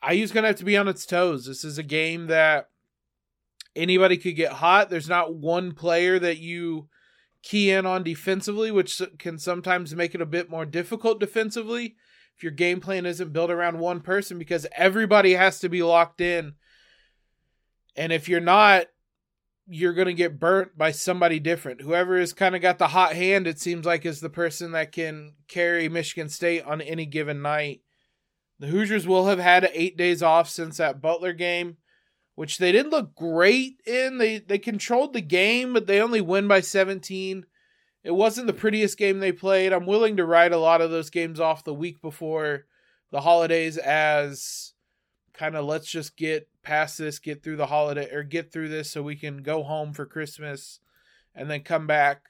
IU's 0.08 0.32
going 0.32 0.42
to 0.42 0.48
have 0.48 0.56
to 0.56 0.64
be 0.64 0.76
on 0.76 0.88
its 0.88 1.06
toes. 1.06 1.46
This 1.46 1.64
is 1.64 1.78
a 1.78 1.82
game 1.82 2.26
that 2.26 2.68
anybody 3.74 4.16
could 4.16 4.36
get 4.36 4.52
hot. 4.52 4.90
There's 4.90 5.08
not 5.08 5.34
one 5.34 5.72
player 5.72 6.18
that 6.18 6.38
you 6.38 6.88
key 7.42 7.70
in 7.70 7.86
on 7.86 8.02
defensively, 8.02 8.70
which 8.70 9.00
can 9.18 9.38
sometimes 9.38 9.94
make 9.94 10.14
it 10.14 10.20
a 10.20 10.26
bit 10.26 10.50
more 10.50 10.66
difficult 10.66 11.20
defensively 11.20 11.96
if 12.36 12.42
your 12.42 12.52
game 12.52 12.80
plan 12.80 13.06
isn't 13.06 13.32
built 13.32 13.50
around 13.50 13.78
one 13.78 14.00
person 14.00 14.38
because 14.38 14.66
everybody 14.76 15.34
has 15.34 15.60
to 15.60 15.68
be 15.68 15.82
locked 15.82 16.20
in. 16.20 16.54
And 17.96 18.12
if 18.12 18.28
you're 18.28 18.40
not, 18.40 18.86
you're 19.68 19.94
going 19.94 20.08
to 20.08 20.14
get 20.14 20.38
burnt 20.38 20.76
by 20.76 20.90
somebody 20.90 21.40
different. 21.40 21.80
Whoever 21.80 22.18
has 22.18 22.32
kind 22.32 22.54
of 22.54 22.62
got 22.62 22.78
the 22.78 22.88
hot 22.88 23.14
hand, 23.14 23.46
it 23.46 23.58
seems 23.58 23.86
like, 23.86 24.04
is 24.04 24.20
the 24.20 24.28
person 24.28 24.72
that 24.72 24.92
can 24.92 25.34
carry 25.48 25.88
Michigan 25.88 26.28
State 26.28 26.64
on 26.64 26.80
any 26.80 27.06
given 27.06 27.42
night. 27.42 27.80
The 28.58 28.68
Hoosiers 28.68 29.06
will 29.06 29.26
have 29.26 29.38
had 29.38 29.70
eight 29.72 29.96
days 29.96 30.22
off 30.22 30.48
since 30.48 30.78
that 30.78 31.02
Butler 31.02 31.32
game, 31.32 31.76
which 32.34 32.58
they 32.58 32.72
didn't 32.72 32.92
look 32.92 33.14
great 33.14 33.80
in. 33.86 34.18
They 34.18 34.38
they 34.38 34.58
controlled 34.58 35.12
the 35.12 35.20
game, 35.20 35.72
but 35.72 35.86
they 35.86 36.00
only 36.00 36.20
win 36.20 36.48
by 36.48 36.60
17. 36.60 37.46
It 38.02 38.14
wasn't 38.14 38.46
the 38.46 38.52
prettiest 38.52 38.98
game 38.98 39.18
they 39.18 39.32
played. 39.32 39.72
I'm 39.72 39.84
willing 39.84 40.16
to 40.16 40.24
write 40.24 40.52
a 40.52 40.58
lot 40.58 40.80
of 40.80 40.90
those 40.90 41.10
games 41.10 41.40
off 41.40 41.64
the 41.64 41.74
week 41.74 42.00
before 42.00 42.66
the 43.10 43.20
holidays 43.20 43.76
as 43.78 44.72
kind 45.34 45.56
of 45.56 45.64
let's 45.64 45.90
just 45.90 46.16
get 46.16 46.48
past 46.62 46.98
this, 46.98 47.18
get 47.18 47.42
through 47.42 47.56
the 47.56 47.66
holiday 47.66 48.10
or 48.12 48.22
get 48.22 48.52
through 48.52 48.68
this 48.68 48.90
so 48.90 49.02
we 49.02 49.16
can 49.16 49.42
go 49.42 49.62
home 49.62 49.92
for 49.92 50.06
Christmas 50.06 50.80
and 51.34 51.50
then 51.50 51.62
come 51.62 51.86
back. 51.86 52.22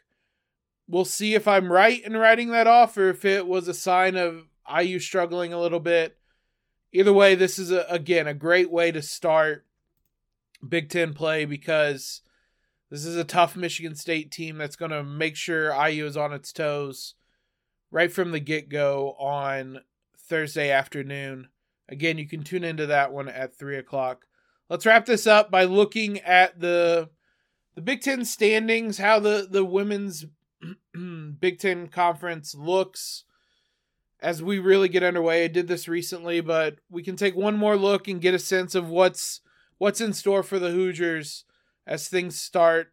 We'll 0.88 1.04
see 1.04 1.34
if 1.34 1.46
I'm 1.46 1.72
right 1.72 2.02
in 2.02 2.16
writing 2.16 2.50
that 2.50 2.66
off 2.66 2.96
or 2.96 3.08
if 3.08 3.24
it 3.24 3.46
was 3.46 3.68
a 3.68 3.74
sign 3.74 4.16
of 4.16 4.46
IU 4.74 4.98
struggling 4.98 5.52
a 5.52 5.60
little 5.60 5.80
bit. 5.80 6.16
Either 6.92 7.12
way, 7.12 7.34
this 7.34 7.58
is 7.58 7.70
a, 7.70 7.84
again 7.88 8.26
a 8.26 8.34
great 8.34 8.70
way 8.70 8.90
to 8.92 9.02
start 9.02 9.66
Big 10.66 10.88
Ten 10.88 11.14
play 11.14 11.44
because 11.44 12.22
This 12.90 13.04
is 13.04 13.16
a 13.16 13.24
tough 13.24 13.56
Michigan 13.56 13.96
State 13.96 14.30
team 14.30 14.58
that's 14.58 14.76
going 14.76 14.92
to 14.92 15.02
make 15.02 15.36
sure 15.36 15.74
IU 15.88 16.06
is 16.06 16.16
on 16.16 16.32
its 16.32 16.52
toes 16.52 17.14
right 17.90 18.12
from 18.12 18.30
the 18.30 18.40
get 18.40 18.68
go 18.68 19.12
on 19.18 19.80
Thursday 20.18 20.70
afternoon. 20.70 21.48
Again, 21.88 22.18
you 22.18 22.28
can 22.28 22.42
tune 22.42 22.64
into 22.64 22.86
that 22.86 23.12
one 23.12 23.28
at 23.28 23.56
3 23.56 23.76
o'clock. 23.76 24.26
Let's 24.68 24.86
wrap 24.86 25.06
this 25.06 25.26
up 25.26 25.50
by 25.50 25.64
looking 25.64 26.20
at 26.20 26.60
the 26.60 27.10
the 27.76 27.82
Big 27.82 28.00
Ten 28.00 28.24
standings, 28.24 28.96
how 28.96 29.20
the, 29.20 29.46
the 29.48 29.64
women's 29.64 30.24
Big 31.40 31.58
Ten 31.58 31.88
conference 31.88 32.54
looks 32.54 33.24
as 34.20 34.42
we 34.42 34.58
really 34.58 34.88
get 34.88 35.02
underway. 35.02 35.44
I 35.44 35.48
did 35.48 35.68
this 35.68 35.88
recently, 35.88 36.40
but 36.40 36.76
we 36.90 37.02
can 37.02 37.16
take 37.16 37.36
one 37.36 37.56
more 37.56 37.76
look 37.76 38.08
and 38.08 38.20
get 38.20 38.34
a 38.34 38.38
sense 38.38 38.74
of 38.74 38.88
what's 38.88 39.40
what's 39.78 40.00
in 40.00 40.12
store 40.12 40.42
for 40.42 40.58
the 40.58 40.70
Hoosiers 40.70 41.44
as 41.86 42.08
things 42.08 42.40
start 42.40 42.92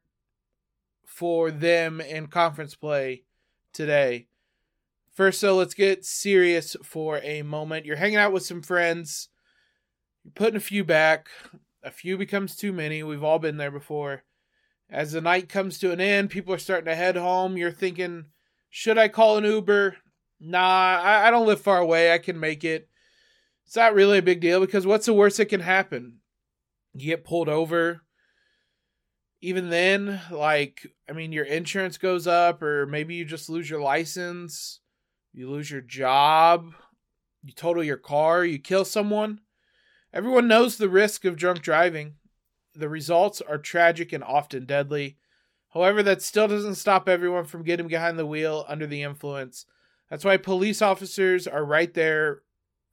for 1.05 1.51
them 1.51 2.01
in 2.01 2.27
conference 2.27 2.75
play 2.75 3.23
today. 3.71 4.27
First, 5.13 5.39
so 5.39 5.55
let's 5.55 5.75
get 5.75 6.05
serious 6.05 6.75
for 6.83 7.19
a 7.19 7.43
moment. 7.43 7.85
You're 7.85 7.97
hanging 7.97 8.17
out 8.17 8.33
with 8.33 8.43
some 8.43 8.61
friends, 8.61 9.29
you're 10.23 10.33
putting 10.33 10.57
a 10.57 10.59
few 10.59 10.83
back, 10.83 11.29
a 11.83 11.91
few 11.91 12.17
becomes 12.17 12.55
too 12.55 12.73
many. 12.73 13.03
We've 13.03 13.23
all 13.23 13.39
been 13.39 13.57
there 13.57 13.71
before. 13.71 14.23
As 14.89 15.11
the 15.11 15.21
night 15.21 15.49
comes 15.49 15.77
to 15.79 15.91
an 15.91 16.01
end, 16.01 16.29
people 16.29 16.53
are 16.53 16.59
starting 16.59 16.85
to 16.85 16.95
head 16.95 17.15
home. 17.15 17.57
You're 17.57 17.71
thinking, 17.71 18.25
should 18.69 18.97
I 18.97 19.07
call 19.07 19.37
an 19.37 19.43
Uber? 19.43 19.97
Nah, 20.45 20.99
I, 21.01 21.27
I 21.27 21.31
don't 21.31 21.47
live 21.47 21.61
far 21.61 21.77
away. 21.77 22.13
I 22.13 22.17
can 22.17 22.39
make 22.39 22.65
it. 22.65 22.89
It's 23.65 23.77
not 23.77 23.93
really 23.93 24.17
a 24.17 24.23
big 24.23 24.41
deal 24.41 24.59
because 24.59 24.85
what's 24.85 25.05
the 25.05 25.13
worst 25.13 25.37
that 25.37 25.45
can 25.45 25.61
happen? 25.61 26.19
You 26.93 27.07
get 27.07 27.23
pulled 27.23 27.47
over. 27.47 28.01
Even 29.39 29.69
then, 29.69 30.21
like, 30.31 30.85
I 31.09 31.13
mean, 31.13 31.31
your 31.31 31.45
insurance 31.45 31.97
goes 31.97 32.27
up, 32.27 32.61
or 32.61 32.85
maybe 32.85 33.15
you 33.15 33.25
just 33.25 33.49
lose 33.49 33.69
your 33.69 33.81
license, 33.81 34.79
you 35.33 35.49
lose 35.49 35.71
your 35.71 35.81
job, 35.81 36.73
you 37.43 37.53
total 37.53 37.83
your 37.83 37.97
car, 37.97 38.45
you 38.45 38.59
kill 38.59 38.85
someone. 38.85 39.39
Everyone 40.13 40.47
knows 40.47 40.77
the 40.77 40.89
risk 40.89 41.25
of 41.25 41.35
drunk 41.35 41.61
driving. 41.61 42.15
The 42.75 42.89
results 42.89 43.41
are 43.41 43.57
tragic 43.57 44.13
and 44.13 44.23
often 44.23 44.65
deadly. 44.65 45.17
However, 45.73 46.03
that 46.03 46.21
still 46.21 46.47
doesn't 46.47 46.75
stop 46.75 47.09
everyone 47.09 47.45
from 47.45 47.63
getting 47.63 47.87
behind 47.87 48.19
the 48.19 48.25
wheel 48.25 48.65
under 48.67 48.87
the 48.87 49.03
influence. 49.03 49.65
That's 50.13 50.25
why 50.25 50.37
police 50.37 50.79
officers 50.79 51.47
are 51.47 51.65
right 51.65 51.91
there, 51.91 52.43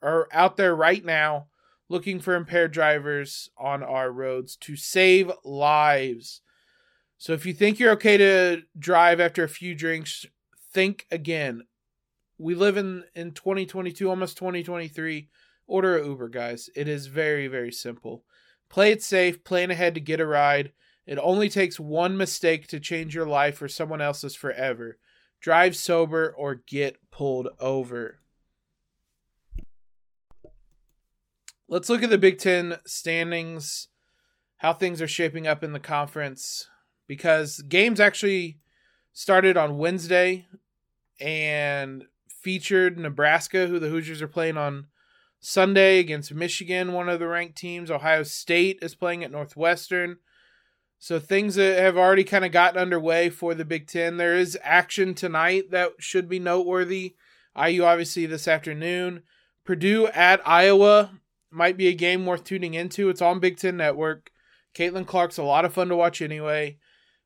are 0.00 0.26
out 0.32 0.56
there 0.56 0.74
right 0.74 1.04
now, 1.04 1.48
looking 1.90 2.18
for 2.18 2.34
impaired 2.34 2.72
drivers 2.72 3.50
on 3.58 3.82
our 3.82 4.10
roads 4.10 4.56
to 4.56 4.74
save 4.74 5.30
lives. 5.44 6.40
So 7.18 7.34
if 7.34 7.44
you 7.44 7.52
think 7.52 7.78
you're 7.78 7.92
okay 7.92 8.16
to 8.16 8.62
drive 8.78 9.20
after 9.20 9.44
a 9.44 9.50
few 9.50 9.74
drinks, 9.74 10.24
think 10.72 11.04
again. 11.10 11.64
We 12.38 12.54
live 12.54 12.78
in 12.78 13.04
in 13.14 13.32
2022, 13.32 14.08
almost 14.08 14.38
2023. 14.38 15.28
Order 15.66 15.98
a 15.98 16.06
Uber, 16.06 16.30
guys. 16.30 16.70
It 16.74 16.88
is 16.88 17.08
very 17.08 17.48
very 17.48 17.70
simple. 17.70 18.24
Play 18.70 18.92
it 18.92 19.02
safe, 19.02 19.44
plan 19.44 19.70
ahead 19.70 19.92
to 19.92 20.00
get 20.00 20.20
a 20.20 20.26
ride. 20.26 20.72
It 21.06 21.18
only 21.18 21.50
takes 21.50 21.78
one 21.78 22.16
mistake 22.16 22.66
to 22.68 22.80
change 22.80 23.14
your 23.14 23.26
life 23.26 23.60
or 23.60 23.68
someone 23.68 24.00
else's 24.00 24.34
forever. 24.34 24.96
Drive 25.40 25.74
sober 25.74 26.34
or 26.36 26.56
get 26.66 26.98
pulled 27.10 27.48
over. 27.58 28.20
Let's 31.68 31.88
look 31.88 32.02
at 32.02 32.10
the 32.10 32.18
Big 32.18 32.38
Ten 32.38 32.78
standings, 32.84 33.88
how 34.56 34.72
things 34.72 35.00
are 35.00 35.08
shaping 35.08 35.46
up 35.46 35.62
in 35.62 35.72
the 35.72 35.80
conference, 35.80 36.68
because 37.06 37.60
games 37.62 38.00
actually 38.00 38.58
started 39.12 39.56
on 39.56 39.78
Wednesday 39.78 40.46
and 41.20 42.04
featured 42.28 42.98
Nebraska, 42.98 43.66
who 43.66 43.78
the 43.78 43.88
Hoosiers 43.88 44.20
are 44.20 44.28
playing 44.28 44.56
on 44.56 44.88
Sunday 45.38 46.00
against 46.00 46.34
Michigan, 46.34 46.92
one 46.92 47.08
of 47.08 47.18
the 47.18 47.28
ranked 47.28 47.56
teams. 47.56 47.90
Ohio 47.90 48.24
State 48.24 48.78
is 48.82 48.94
playing 48.94 49.24
at 49.24 49.30
Northwestern. 49.30 50.18
So 51.02 51.18
things 51.18 51.56
have 51.56 51.96
already 51.96 52.24
kind 52.24 52.44
of 52.44 52.52
gotten 52.52 52.78
underway 52.78 53.30
for 53.30 53.54
the 53.54 53.64
Big 53.64 53.86
Ten. 53.86 54.18
There 54.18 54.36
is 54.36 54.58
action 54.62 55.14
tonight 55.14 55.70
that 55.70 55.92
should 55.98 56.28
be 56.28 56.38
noteworthy. 56.38 57.14
IU 57.56 57.84
obviously 57.84 58.26
this 58.26 58.46
afternoon. 58.46 59.22
Purdue 59.64 60.08
at 60.08 60.46
Iowa 60.46 61.18
might 61.50 61.78
be 61.78 61.88
a 61.88 61.94
game 61.94 62.26
worth 62.26 62.44
tuning 62.44 62.74
into. 62.74 63.08
It's 63.08 63.22
on 63.22 63.40
Big 63.40 63.56
Ten 63.56 63.78
Network. 63.78 64.30
Caitlin 64.74 65.06
Clark's 65.06 65.38
a 65.38 65.42
lot 65.42 65.64
of 65.64 65.72
fun 65.72 65.88
to 65.88 65.96
watch 65.96 66.20
anyway. 66.20 66.76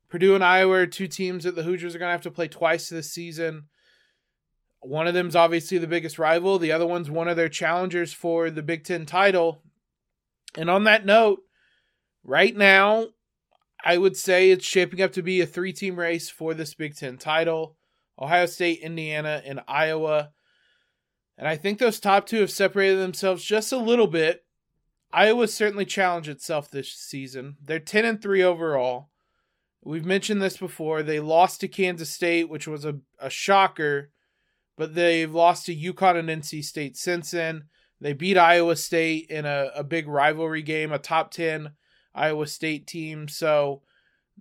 Purdue 0.07 0.35
and 0.35 0.43
Iowa 0.43 0.75
are 0.75 0.87
two 0.87 1.09
teams 1.09 1.43
that 1.43 1.55
the 1.55 1.63
Hoosiers 1.63 1.93
are 1.93 1.99
going 1.99 2.07
to 2.07 2.13
have 2.13 2.21
to 2.21 2.31
play 2.31 2.47
twice 2.47 2.87
this 2.87 3.11
season. 3.11 3.65
One 4.79 5.05
of 5.05 5.13
them's 5.13 5.35
obviously 5.35 5.79
the 5.79 5.85
biggest 5.85 6.17
rival. 6.17 6.59
The 6.59 6.71
other 6.71 6.87
one's 6.87 7.11
one 7.11 7.27
of 7.27 7.35
their 7.35 7.49
challengers 7.49 8.13
for 8.13 8.49
the 8.49 8.63
Big 8.63 8.85
Ten 8.85 9.05
title. 9.05 9.61
And 10.55 10.69
on 10.69 10.85
that 10.85 11.05
note, 11.05 11.41
right 12.23 12.55
now, 12.55 13.07
I 13.85 13.97
would 13.97 14.17
say 14.17 14.49
it's 14.49 14.65
shaping 14.65 15.01
up 15.01 15.13
to 15.13 15.21
be 15.21 15.41
a 15.41 15.45
three 15.45 15.71
team 15.71 15.97
race 15.97 16.29
for 16.29 16.53
this 16.53 16.73
Big 16.73 16.95
Ten 16.95 17.17
title 17.17 17.77
Ohio 18.19 18.45
State, 18.47 18.79
Indiana, 18.79 19.41
and 19.45 19.61
Iowa. 19.67 20.31
And 21.37 21.47
I 21.47 21.55
think 21.55 21.79
those 21.79 21.99
top 21.99 22.25
two 22.25 22.39
have 22.39 22.51
separated 22.51 22.97
themselves 22.97 23.43
just 23.43 23.71
a 23.71 23.77
little 23.77 24.07
bit. 24.07 24.45
Iowa 25.11 25.47
certainly 25.47 25.85
challenged 25.85 26.29
itself 26.29 26.71
this 26.71 26.91
season. 26.91 27.57
They're 27.61 27.79
10 27.79 28.05
and 28.05 28.21
3 28.21 28.41
overall. 28.41 29.09
We've 29.83 30.05
mentioned 30.05 30.41
this 30.41 30.57
before. 30.57 31.03
They 31.03 31.19
lost 31.19 31.61
to 31.61 31.67
Kansas 31.67 32.09
State, 32.09 32.49
which 32.49 32.67
was 32.67 32.85
a, 32.85 32.99
a 33.19 33.29
shocker 33.29 34.11
but 34.77 34.95
they've 34.95 35.33
lost 35.33 35.65
to 35.65 35.75
UConn 35.75 36.19
and 36.19 36.29
NC 36.29 36.63
State 36.63 36.97
since 36.97 37.31
then. 37.31 37.65
They 38.01 38.13
beat 38.13 38.37
Iowa 38.37 38.75
State 38.75 39.27
in 39.29 39.45
a, 39.45 39.69
a 39.75 39.83
big 39.83 40.07
rivalry 40.07 40.61
game, 40.61 40.91
a 40.91 40.99
top 40.99 41.31
10 41.31 41.71
Iowa 42.15 42.47
State 42.47 42.87
team. 42.87 43.27
So 43.27 43.81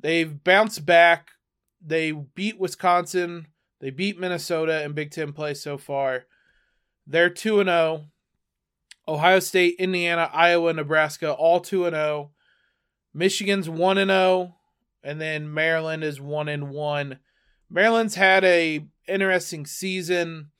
they've 0.00 0.42
bounced 0.42 0.87
back. 0.87 1.30
They 1.84 2.12
beat 2.12 2.58
Wisconsin. 2.58 3.48
They 3.80 3.90
beat 3.90 4.18
Minnesota 4.18 4.82
in 4.82 4.92
Big 4.92 5.10
Ten 5.10 5.32
play 5.32 5.54
so 5.54 5.76
far. 5.76 6.26
They're 7.06 7.30
2 7.30 7.64
0. 7.64 8.06
Ohio 9.06 9.40
State, 9.40 9.76
Indiana, 9.78 10.30
Iowa, 10.32 10.72
Nebraska, 10.72 11.32
all 11.32 11.60
2 11.60 11.90
0. 11.90 12.30
Michigan's 13.12 13.68
1 13.68 13.96
0. 13.96 14.56
And 15.02 15.20
then 15.20 15.52
Maryland 15.52 16.02
is 16.02 16.20
1 16.20 16.70
1. 16.70 17.18
Maryland's 17.68 18.14
had 18.14 18.44
a 18.44 18.87
interesting 19.06 19.66
season. 19.66 20.50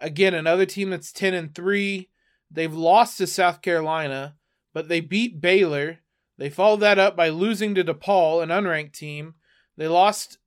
Again, 0.00 0.34
another 0.34 0.66
team 0.66 0.90
that's 0.90 1.12
10 1.12 1.34
and 1.34 1.54
3. 1.54 2.08
They've 2.50 2.74
lost 2.74 3.18
to 3.18 3.26
South 3.26 3.62
Carolina, 3.62 4.36
but 4.72 4.88
they 4.88 5.00
beat 5.00 5.40
Baylor. 5.40 6.00
They 6.38 6.50
followed 6.50 6.80
that 6.80 6.98
up 6.98 7.16
by 7.16 7.28
losing 7.28 7.74
to 7.74 7.84
DePaul, 7.84 8.42
an 8.42 8.50
unranked 8.50 8.92
team. 8.92 9.34
They 9.76 9.88
lost 9.88 10.38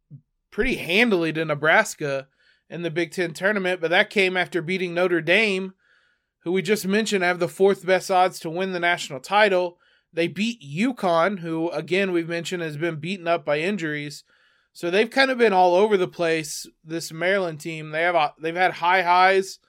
pretty 0.52 0.75
handily 0.75 1.34
to 1.34 1.45
Nebraska 1.45 2.28
in 2.69 2.84
the 2.84 2.91
Big 2.91 3.12
Ten 3.12 3.34
tournament, 3.34 3.82
but 3.82 3.89
that 3.89 4.10
came 4.10 4.38
after 4.38 4.62
beating 4.62 4.93
Notre 4.93 5.21
Dame, 5.21 5.73
who 6.43 6.52
we 6.52 6.62
just 6.62 6.86
mentioned 6.88 7.23
have 7.23 7.39
the 7.39 7.47
fourth 7.47 7.86
best 7.86 8.12
odds 8.12 8.39
to 8.39 8.49
win 8.49 8.71
the 8.71 8.80
national 8.80 9.19
title. 9.19 9.78
They 10.13 10.28
beat 10.28 10.62
UConn, 10.62 11.39
who, 11.39 11.69
again, 11.69 12.12
we've 12.12 12.30
mentioned 12.30 12.63
has 12.63 12.78
been 12.78 12.97
beaten 12.97 13.28
up 13.28 13.45
by 13.45 13.60
injuries. 13.60 14.23
So 14.73 14.89
they've 14.89 15.10
kind 15.10 15.32
of 15.32 15.38
been 15.38 15.54
all 15.54 15.75
over 15.75 15.97
the 15.97 16.08
place. 16.08 16.65
This 16.84 17.12
Maryland 17.12 17.60
team, 17.60 17.91
they 17.91 18.04
have 18.04 18.34
they've 18.39 18.56
had 18.56 18.73
high 18.73 19.02
highs, 19.02 19.60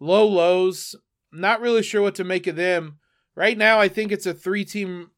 low 0.00 0.26
lows. 0.26 0.94
Not 1.32 1.60
really 1.60 1.82
sure 1.82 2.02
what 2.02 2.14
to 2.16 2.24
make 2.24 2.46
of 2.46 2.56
them. 2.56 2.98
Right 3.34 3.58
now, 3.58 3.78
I 3.78 3.88
think 3.88 4.12
it's 4.12 4.26
a 4.26 4.32
three 4.32 4.64
team. 4.64 5.10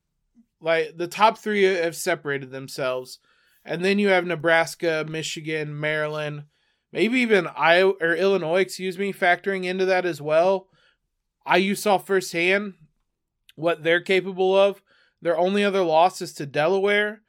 Like 0.61 0.97
the 0.97 1.09
top 1.09 1.39
three 1.39 1.63
have 1.63 1.97
separated 1.97 2.51
themselves, 2.51 3.19
and 3.65 3.85
then 3.85 3.99
you 3.99 4.09
have 4.09 4.27
Nebraska, 4.27 5.05
Michigan, 5.09 5.79
Maryland, 5.79 6.45
maybe 6.93 7.21
even 7.21 7.47
Iowa 7.47 7.95
or 8.01 8.15
Illinois. 8.15 8.61
Excuse 8.61 8.99
me, 8.99 9.13
factoring 9.13 9.65
into 9.65 9.85
that 9.87 10.05
as 10.05 10.21
well. 10.21 10.69
IU 11.53 11.75
saw 11.75 11.99
firsthand 11.99 12.75
what 13.55 13.83
they're 13.83 14.01
capable 14.01 14.57
of. 14.57 14.83
Their 15.23 15.39
only 15.39 15.65
other 15.65 15.83
loss 15.83 16.21
is 16.21 16.33
to 16.35 16.47
Delaware 16.47 17.23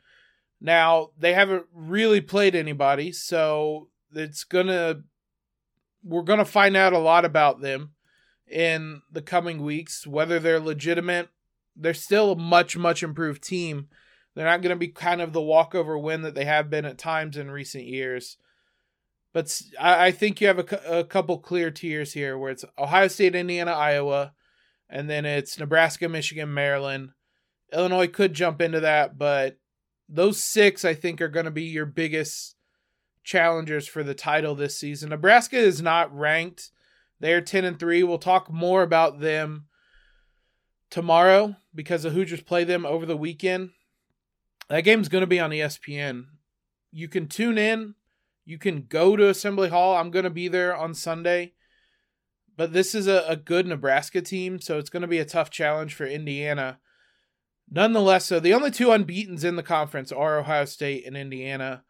now, 0.62 1.12
they 1.18 1.34
haven't 1.34 1.65
really 1.74 2.22
played 2.22 2.56
anybody, 2.56 3.12
so 3.12 3.89
it's 4.13 4.44
gonna 4.44 5.04
we're 6.04 6.24
gonna 6.24 6.46
find 6.46 6.76
out 6.76 6.94
a 6.94 7.00
lot 7.00 7.26
about 7.26 7.62
them 7.62 7.92
in 8.48 9.02
the 9.12 9.22
coming 9.22 9.63
weeks, 9.63 10.06
whether 10.06 10.39
they're 10.39 10.60
legitimate. 10.60 11.30
They're 11.80 11.94
still 11.94 12.34
a 12.34 12.38
much, 12.38 12.78
much 12.78 13.04
improved 13.04 13.44
team. 13.44 13.88
They're 14.36 14.46
not 14.46 14.62
going 14.62 14.76
to 14.76 14.80
be 14.80 14.89
kind 14.89 15.22
of 15.22 15.34
the 15.34 15.42
walkover 15.42 15.98
win 15.98 16.22
that 16.22 16.36
they 16.36 16.46
have 16.46 16.70
been 16.70 16.86
at 16.86 16.98
times 16.98 17.38
in 17.38 17.52
recent 17.52 17.86
years. 17.86 18.38
But 19.34 19.62
I 19.80 20.12
think 20.12 20.42
you 20.42 20.48
have 20.48 20.60
a, 20.60 21.00
a 21.00 21.04
couple 21.04 21.38
clear 21.38 21.70
tiers 21.70 22.13
here 22.13 22.38
where 22.38 22.52
it's 22.52 22.65
Ohio 22.78 23.08
State, 23.08 23.36
Indiana, 23.36 23.72
Iowa, 23.72 24.34
and 24.89 25.10
then 25.10 25.26
it's 25.26 25.60
Nebraska, 25.60 26.10
Michigan, 26.10 26.54
Maryland. 26.54 27.12
Illinois 27.72 28.08
could 28.08 28.34
jump 28.34 28.60
into 28.60 28.80
that, 28.80 29.18
but 29.18 29.60
those 30.08 30.44
six, 30.44 30.84
I 30.84 30.96
think, 30.96 31.22
are 31.22 31.28
going 31.28 31.46
to 31.46 31.52
be 31.52 31.65
your 31.65 31.86
biggest 31.86 32.56
challengers 33.24 33.88
for 33.88 34.04
the 34.04 34.15
title 34.15 34.56
this 34.56 34.80
season. 34.80 35.10
Nebraska 35.10 35.58
is 35.58 35.82
not 35.82 36.15
ranked. 36.15 36.72
They're 37.20 37.42
10 37.42 37.65
and 37.65 37.80
3. 37.80 38.02
We'll 38.04 38.18
talk 38.18 38.52
more 38.52 38.82
about 38.82 39.20
them 39.20 39.65
tomorrow 40.89 41.56
because 41.80 42.04
the 42.04 42.10
Hoosiers 42.10 42.42
play 42.42 42.65
them 42.65 42.86
over 42.86 43.06
the 43.06 43.15
weekend. 43.15 43.70
That 44.68 44.82
game's 44.82 45.08
going 45.08 45.22
to 45.22 45.28
be 45.28 45.39
on 45.39 45.52
ESPN. 45.52 46.26
You 46.92 47.08
can 47.08 47.30
tune 47.30 47.58
in. 47.58 47.96
You 48.44 48.58
can 48.58 48.82
go 48.89 49.15
to 49.15 49.30
Assembly 49.30 49.70
Hall. 49.70 49.96
I'm 49.96 50.12
going 50.12 50.26
to 50.26 50.30
be 50.30 50.50
there 50.50 50.76
on 50.76 50.94
Sunday. 50.94 51.54
But 52.58 52.74
this 52.74 52.94
is 52.94 53.08
a, 53.08 53.24
a 53.30 53.38
good 53.38 53.65
Nebraska 53.65 54.22
team, 54.22 54.60
so 54.60 54.78
it's 54.78 54.89
going 54.89 55.04
to 55.04 55.08
be 55.08 55.20
a 55.20 55.26
tough 55.26 55.50
challenge 55.52 55.94
for 55.94 56.06
Indiana. 56.06 56.80
Nonetheless, 57.72 58.26
so 58.26 58.42
the 58.42 58.54
only 58.54 58.72
two 58.72 58.92
unbeatens 58.92 59.46
in 59.46 59.56
the 59.56 59.63
conference 59.63 60.12
are 60.12 60.39
Ohio 60.39 60.65
State 60.65 61.08
and 61.08 61.15
Indiana. 61.15 61.86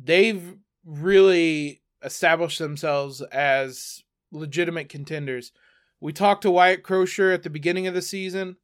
They've 0.00 0.54
really 0.84 1.82
established 2.00 2.60
themselves 2.60 3.22
as 3.22 4.04
legitimate 4.30 4.88
contenders. 4.88 5.50
We 5.98 6.12
talked 6.12 6.42
to 6.42 6.50
Wyatt 6.52 6.84
Crosier 6.84 7.34
at 7.34 7.42
the 7.42 7.50
beginning 7.50 7.88
of 7.88 7.94
the 7.94 8.02
season. 8.02 8.58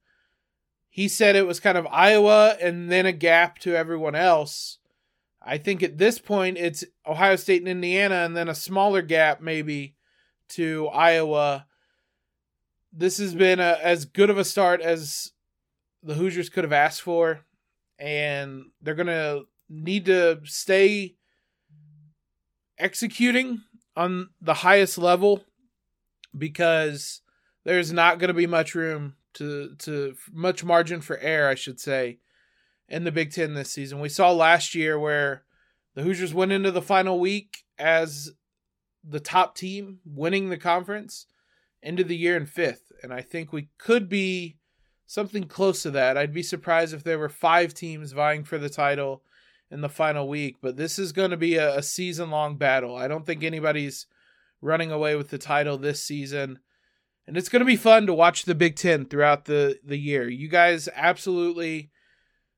He 0.94 1.08
said 1.08 1.36
it 1.36 1.46
was 1.46 1.58
kind 1.58 1.78
of 1.78 1.86
Iowa 1.90 2.54
and 2.60 2.92
then 2.92 3.06
a 3.06 3.12
gap 3.12 3.58
to 3.60 3.74
everyone 3.74 4.14
else. 4.14 4.76
I 5.40 5.56
think 5.56 5.82
at 5.82 5.96
this 5.96 6.18
point 6.18 6.58
it's 6.58 6.84
Ohio 7.06 7.36
State 7.36 7.62
and 7.62 7.68
Indiana 7.68 8.16
and 8.16 8.36
then 8.36 8.50
a 8.50 8.54
smaller 8.54 9.00
gap 9.00 9.40
maybe 9.40 9.96
to 10.50 10.88
Iowa. 10.88 11.64
This 12.92 13.16
has 13.16 13.34
been 13.34 13.58
a, 13.58 13.78
as 13.82 14.04
good 14.04 14.28
of 14.28 14.36
a 14.36 14.44
start 14.44 14.82
as 14.82 15.32
the 16.02 16.12
Hoosiers 16.12 16.50
could 16.50 16.64
have 16.64 16.74
asked 16.74 17.00
for, 17.00 17.40
and 17.98 18.66
they're 18.82 18.94
going 18.94 19.06
to 19.06 19.44
need 19.70 20.04
to 20.04 20.40
stay 20.44 21.14
executing 22.76 23.62
on 23.96 24.28
the 24.42 24.52
highest 24.52 24.98
level 24.98 25.42
because 26.36 27.22
there's 27.64 27.94
not 27.94 28.18
going 28.18 28.28
to 28.28 28.34
be 28.34 28.46
much 28.46 28.74
room 28.74 29.14
to 29.34 29.74
to 29.80 30.14
much 30.32 30.64
margin 30.64 31.00
for 31.00 31.18
error, 31.18 31.48
I 31.48 31.54
should 31.54 31.80
say, 31.80 32.18
in 32.88 33.04
the 33.04 33.12
Big 33.12 33.32
Ten 33.32 33.54
this 33.54 33.72
season. 33.72 34.00
We 34.00 34.08
saw 34.08 34.30
last 34.30 34.74
year 34.74 34.98
where 34.98 35.44
the 35.94 36.02
Hoosiers 36.02 36.34
went 36.34 36.52
into 36.52 36.70
the 36.70 36.82
final 36.82 37.20
week 37.20 37.64
as 37.78 38.32
the 39.04 39.20
top 39.20 39.56
team, 39.56 39.98
winning 40.04 40.48
the 40.48 40.56
conference, 40.56 41.26
into 41.82 42.04
the 42.04 42.16
year 42.16 42.36
in 42.36 42.46
fifth, 42.46 42.92
and 43.02 43.12
I 43.12 43.20
think 43.20 43.52
we 43.52 43.68
could 43.78 44.08
be 44.08 44.56
something 45.06 45.44
close 45.44 45.82
to 45.82 45.90
that. 45.90 46.16
I'd 46.16 46.32
be 46.32 46.42
surprised 46.42 46.94
if 46.94 47.04
there 47.04 47.18
were 47.18 47.28
five 47.28 47.74
teams 47.74 48.12
vying 48.12 48.44
for 48.44 48.56
the 48.58 48.70
title 48.70 49.22
in 49.70 49.80
the 49.80 49.88
final 49.88 50.28
week, 50.28 50.56
but 50.62 50.76
this 50.76 50.98
is 50.98 51.12
going 51.12 51.30
to 51.30 51.36
be 51.36 51.56
a, 51.56 51.78
a 51.78 51.82
season 51.82 52.30
long 52.30 52.56
battle. 52.56 52.96
I 52.96 53.08
don't 53.08 53.26
think 53.26 53.42
anybody's 53.42 54.06
running 54.60 54.92
away 54.92 55.16
with 55.16 55.30
the 55.30 55.38
title 55.38 55.76
this 55.76 56.02
season. 56.02 56.60
And 57.26 57.36
it's 57.36 57.48
going 57.48 57.60
to 57.60 57.66
be 57.66 57.76
fun 57.76 58.06
to 58.06 58.14
watch 58.14 58.44
the 58.44 58.54
Big 58.54 58.76
Ten 58.76 59.04
throughout 59.04 59.44
the, 59.44 59.78
the 59.84 59.96
year. 59.96 60.28
You 60.28 60.48
guys 60.48 60.88
absolutely 60.94 61.90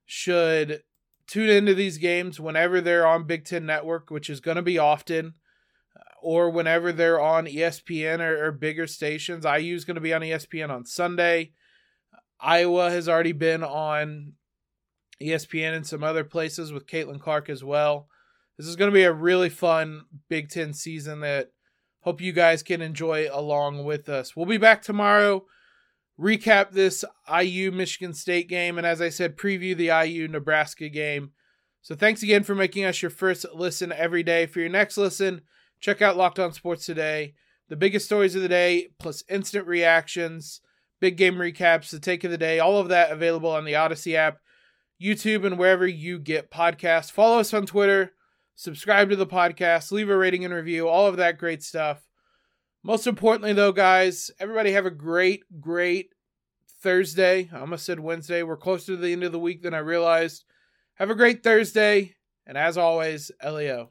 should 0.07 0.83
tune 1.27 1.51
into 1.51 1.75
these 1.75 1.99
games 1.99 2.41
whenever 2.41 2.81
they're 2.81 3.07
on 3.07 3.27
Big 3.27 3.45
Ten 3.45 3.67
Network, 3.67 4.11
which 4.11 4.31
is 4.31 4.41
going 4.41 4.57
to 4.57 4.63
be 4.63 4.79
often, 4.79 5.35
uh, 5.97 6.03
or 6.23 6.51
whenever 6.51 6.93
they're 6.93 7.21
on 7.21 7.47
ESPN 7.47 8.21
or, 8.21 8.47
or 8.47 8.53
bigger 8.53 8.87
stations. 8.87 9.45
IU 9.45 9.75
is 9.75 9.85
going 9.85 9.97
to 9.97 10.01
be 10.01 10.15
on 10.15 10.23
ESPN 10.23 10.71
on 10.71 10.87
Sunday. 10.87 11.53
Iowa 12.41 12.91
has 12.91 13.09
already 13.09 13.33
been 13.33 13.63
on 13.63 14.35
ESPN 15.23 15.75
and 15.75 15.87
some 15.87 16.03
other 16.03 16.25
places 16.25 16.73
with 16.73 16.87
Caitlin 16.87 17.21
Clark 17.21 17.49
as 17.49 17.63
well. 17.63 18.09
This 18.59 18.67
is 18.67 18.77
going 18.77 18.91
to 18.91 18.95
be 18.95 19.05
a 19.05 19.13
really 19.13 19.49
fun 19.49 20.05
Big 20.29 20.49
Ten 20.49 20.73
season 20.73 21.21
that 21.21 21.51
hope 22.05 22.21
you 22.21 22.33
guys 22.33 22.63
can 22.63 22.83
enjoy 22.83 23.29
along 23.33 23.85
with 23.85 24.09
us. 24.09 24.37
We'll 24.37 24.47
be 24.47 24.59
back 24.59 24.83
tomorrow, 24.83 25.45
recap 26.21 26.71
this 26.71 27.05
IU 27.29 27.73
Michigan 27.73 28.15
State 28.15 28.49
game, 28.49 28.77
and 28.79 28.87
as 28.87 29.01
I 29.01 29.09
said, 29.09 29.37
preview 29.37 29.77
the 29.77 30.07
IU 30.07 30.29
Nebraska 30.29 30.89
game. 30.89 31.33
So 31.83 31.95
thanks 31.95 32.23
again 32.23 32.45
for 32.45 32.55
making 32.55 32.85
us 32.85 33.03
your 33.03 33.11
first 33.11 33.47
listen 33.55 33.91
every 33.93 34.23
day. 34.23 34.47
For 34.47 34.61
your 34.61 34.69
next 34.69 34.97
listen, 34.97 35.41
check 35.81 36.03
out 36.03 36.17
Locked 36.17 36.39
On 36.39 36.53
Sports 36.53 36.87
today. 36.87 37.35
The 37.69 37.77
biggest 37.77 38.07
stories 38.07 38.35
of 38.35 38.43
the 38.43 38.49
day, 38.49 38.89
plus 38.99 39.25
instant 39.29 39.67
reactions, 39.67 40.61
big 41.01 41.17
game 41.17 41.37
recaps, 41.37 41.91
the 41.91 41.99
take 41.99 42.23
of 42.23 42.31
the 42.31 42.39
day, 42.39 42.59
all 42.59 42.79
of 42.79 42.89
that 42.89 43.11
available 43.11 43.51
on 43.51 43.65
the 43.65 43.75
Odyssey 43.75 44.17
app. 44.17 44.39
YouTube, 45.03 45.45
and 45.45 45.59
wherever 45.59 45.87
you 45.87 46.19
get 46.19 46.51
podcasts. 46.51 47.11
Follow 47.11 47.39
us 47.39 47.53
on 47.53 47.67
Twitter, 47.67 48.13
subscribe 48.55 49.11
to 49.11 49.17
the 49.17 49.27
podcast, 49.27 49.93
leave 49.93 50.11
a 50.11 50.17
rating 50.17 50.45
and 50.45 50.55
review, 50.55 50.89
all 50.89 51.07
of 51.07 51.17
that 51.17 51.39
great 51.39 51.63
stuff. 51.63 52.07
Most 52.83 53.07
importantly, 53.07 53.53
though, 53.53 53.73
guys, 53.73 54.31
everybody 54.39 54.73
have 54.73 54.87
a 54.87 54.91
great, 54.91 55.43
great 55.61 56.11
Thursday. 56.83 57.49
I 57.53 57.61
almost 57.61 57.87
said 57.87 57.99
Wednesday. 57.99 58.43
We're 58.43 58.57
closer 58.57 58.95
to 58.95 58.97
the 58.97 59.13
end 59.13 59.25
of 59.25 59.33
the 59.33 59.39
week 59.39 59.63
than 59.63 59.75
I 59.75 59.79
realized. 59.79 60.45
Have 60.97 61.11
a 61.11 61.15
great 61.15 61.43
Thursday, 61.43 62.15
and 62.47 62.59
as 62.59 62.77
always, 62.77 63.31
Leo. 63.43 63.83